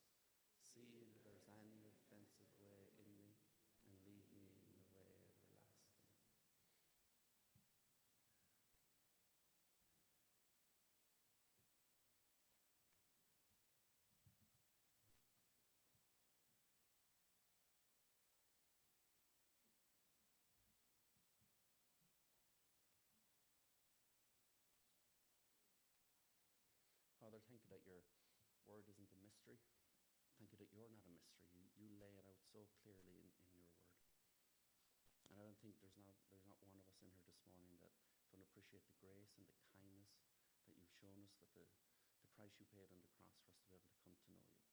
See 0.74 1.06
if 1.06 1.22
there's 1.22 1.46
any 1.54 1.86
offensive 1.86 2.50
way 2.58 2.90
in 2.98 3.14
me, 3.14 3.38
and 3.86 3.94
lead 4.10 4.26
me 4.34 4.50
in 4.58 4.74
the 4.74 4.90
way 4.98 5.06
everlasting. 5.06 5.62
Father, 27.24 27.40
thank 27.48 27.64
you 27.64 27.70
that 27.72 27.80
your 27.88 28.04
word 28.68 28.88
isn't 28.88 29.12
a 29.12 29.20
mystery. 29.20 29.60
Thank 30.40 30.56
you 30.56 30.60
that 30.60 30.72
you're 30.72 30.92
not 30.92 31.04
a 31.04 31.12
mystery. 31.12 31.52
You, 31.52 31.68
you 31.76 31.88
lay 32.00 32.16
it 32.16 32.24
out 32.24 32.40
so 32.56 32.64
clearly 32.80 33.20
in, 33.20 33.28
in 33.52 33.60
your 33.60 33.68
word. 33.76 34.00
And 35.28 35.36
I 35.36 35.44
don't 35.44 35.60
think 35.60 35.76
there's 35.84 36.00
not, 36.00 36.16
there's 36.32 36.48
not 36.48 36.60
one 36.64 36.72
of 36.72 36.84
us 36.88 36.96
in 37.04 37.12
here 37.12 37.28
this 37.28 37.44
morning 37.44 37.76
that 37.84 37.92
don't 38.32 38.44
appreciate 38.44 38.86
the 38.88 38.98
grace 39.04 39.36
and 39.36 39.44
the 39.48 39.60
kindness 39.76 40.16
that 40.68 40.76
you've 40.80 40.96
shown 40.96 41.20
us, 41.20 41.36
that 41.44 41.52
the, 41.58 41.68
the 42.24 42.30
price 42.40 42.56
you 42.62 42.68
paid 42.72 42.88
on 42.88 43.00
the 43.04 43.12
cross 43.20 43.36
for 43.36 43.52
us 43.52 43.60
to 43.60 43.66
be 43.68 43.76
able 43.76 43.88
to 43.92 44.00
come 44.00 44.16
to 44.16 44.26
know 44.32 44.40
you. 44.48 44.64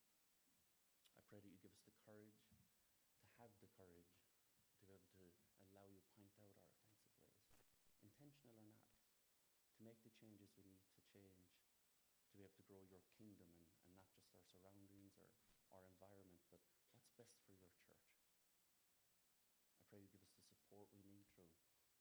I 1.19 1.23
pray 1.27 1.43
that 1.43 1.51
you 1.51 1.59
give 1.59 1.75
us 1.75 1.83
the 1.83 1.97
courage 2.07 2.39
to 2.47 2.57
have 3.43 3.51
the 3.59 3.71
courage 3.75 4.15
to 4.15 4.79
be 4.87 4.95
able 4.95 5.11
to 5.19 5.25
allow 5.67 5.87
you 5.91 6.03
point 6.15 6.35
out 6.39 6.55
our 6.63 6.71
offensive 6.79 7.27
ways, 7.27 7.59
intentional 8.07 8.55
or 8.55 8.63
not, 8.63 8.87
to 9.77 9.81
make 9.83 9.99
the 10.07 10.15
changes 10.15 10.53
we 10.55 10.67
need 10.69 10.85
to 10.85 11.03
change 11.11 11.41
to 11.41 12.37
be 12.37 12.45
able 12.45 12.55
to 12.55 12.67
grow 12.69 12.83
your 12.87 13.03
kingdom 13.19 13.51
and, 13.59 13.70
just 14.31 14.47
our 14.47 14.55
surroundings 14.63 15.19
or 15.19 15.27
our 15.75 15.83
environment, 15.91 16.39
but 16.55 16.63
what's 16.95 17.11
best 17.19 17.35
for 17.43 17.51
your 17.51 17.67
church. 17.83 18.15
I 19.75 19.83
pray 19.91 20.07
you 20.07 20.11
give 20.15 20.23
us 20.23 20.39
the 20.39 20.47
support 20.55 20.87
we 20.95 21.03
need 21.03 21.27
through 21.35 21.51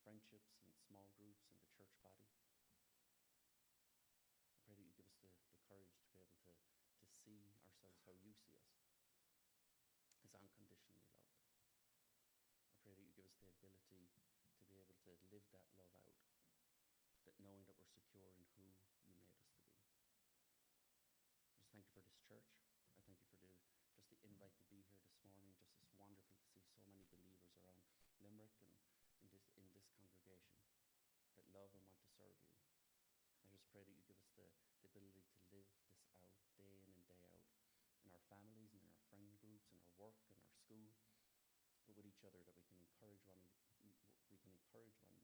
friendships 0.05 0.53
and 0.61 0.69
small 0.85 1.09
groups 1.17 1.49
and 1.49 1.57
the 1.57 1.65
church 1.73 1.97
body. 2.05 2.29
I 4.53 4.61
pray 4.61 4.77
that 4.77 4.85
you 4.85 4.93
give 4.93 5.09
us 5.09 5.17
the, 5.25 5.33
the 5.49 5.57
courage 5.65 5.89
to 5.97 6.05
be 6.13 6.21
able 6.21 6.37
to, 6.45 6.53
to 6.53 7.09
see 7.25 7.41
ourselves 7.41 7.97
how 8.05 8.13
you 8.13 8.37
see 8.37 8.61
us 8.61 8.77
as 10.21 10.29
unconditionally 10.37 11.09
loved. 11.09 11.33
I 12.69 12.77
pray 12.85 12.93
that 12.93 13.01
you 13.01 13.09
give 13.17 13.25
us 13.25 13.41
the 13.41 13.49
ability 13.49 14.05
to 14.05 14.61
be 14.69 14.77
able 14.77 14.93
to 15.01 15.17
live 15.33 15.49
that 15.49 15.65
love 15.81 15.89
out, 15.97 16.21
that 17.25 17.41
knowing 17.41 17.65
that 17.65 17.73
we're 17.73 17.89
secure 17.89 18.29
in 18.37 18.45
who 18.53 18.69
you 18.69 18.77
made 19.09 19.25
us 19.25 19.33
to 19.41 19.49
be. 19.57 19.65
I 21.41 21.57
just 21.57 21.69
thank 21.73 21.89
you 21.89 21.93
for 21.97 22.05
this 22.05 22.18
church. 22.29 22.45
I 22.93 23.01
thank 23.01 23.17
you 23.17 23.33
for 23.33 23.41
the, 23.41 23.57
just 23.89 24.05
the 24.13 24.21
invite 24.29 24.53
to 24.53 24.65
be 24.69 24.85
here 24.85 25.01
this 25.01 25.17
morning. 25.25 25.49
Just 25.57 25.81
it's 25.81 25.97
wonderful 25.97 26.29
to 26.29 26.45
see 26.53 26.61
so 26.61 26.77
many 26.85 27.01
believers 27.09 27.49
around 27.65 27.89
Limerick 28.21 28.53
and 28.61 28.69
in 29.25 29.33
this, 29.33 29.49
in 29.57 29.65
this 29.73 29.89
congregation 29.97 30.53
that 31.33 31.49
love 31.49 31.73
and 31.73 31.81
want 31.89 31.97
to 31.97 32.09
serve 32.21 32.37
you. 32.45 32.53
I 33.41 33.49
just 33.49 33.65
pray 33.73 33.81
that 33.81 33.89
you 33.89 34.05
give 34.05 34.21
us 34.21 34.29
the, 34.37 34.45
the 34.45 34.85
ability 34.93 35.25
to 35.25 35.41
live 35.49 35.65
this 35.73 35.89
out 35.89 36.05
day 36.53 36.69
in 36.69 36.93
and 36.93 37.01
day 37.09 37.25
out 37.33 37.49
in 38.05 38.13
our 38.13 38.21
families 38.29 38.77
and 38.77 38.85
in 38.85 38.93
our 38.93 39.01
friend 39.09 39.25
groups 39.41 39.73
and 39.73 39.81
our 39.81 39.93
work 39.97 40.21
and 40.29 40.37
our 40.37 40.45
school, 40.53 40.93
but 41.89 41.97
with 41.97 42.05
each 42.05 42.21
other 42.21 42.45
that 42.45 42.53
we 42.53 42.61
can 42.69 42.77
encourage 42.77 43.25
one, 43.25 43.41
we 44.29 44.37
can 44.37 44.53
encourage 44.53 45.01
one 45.09 45.18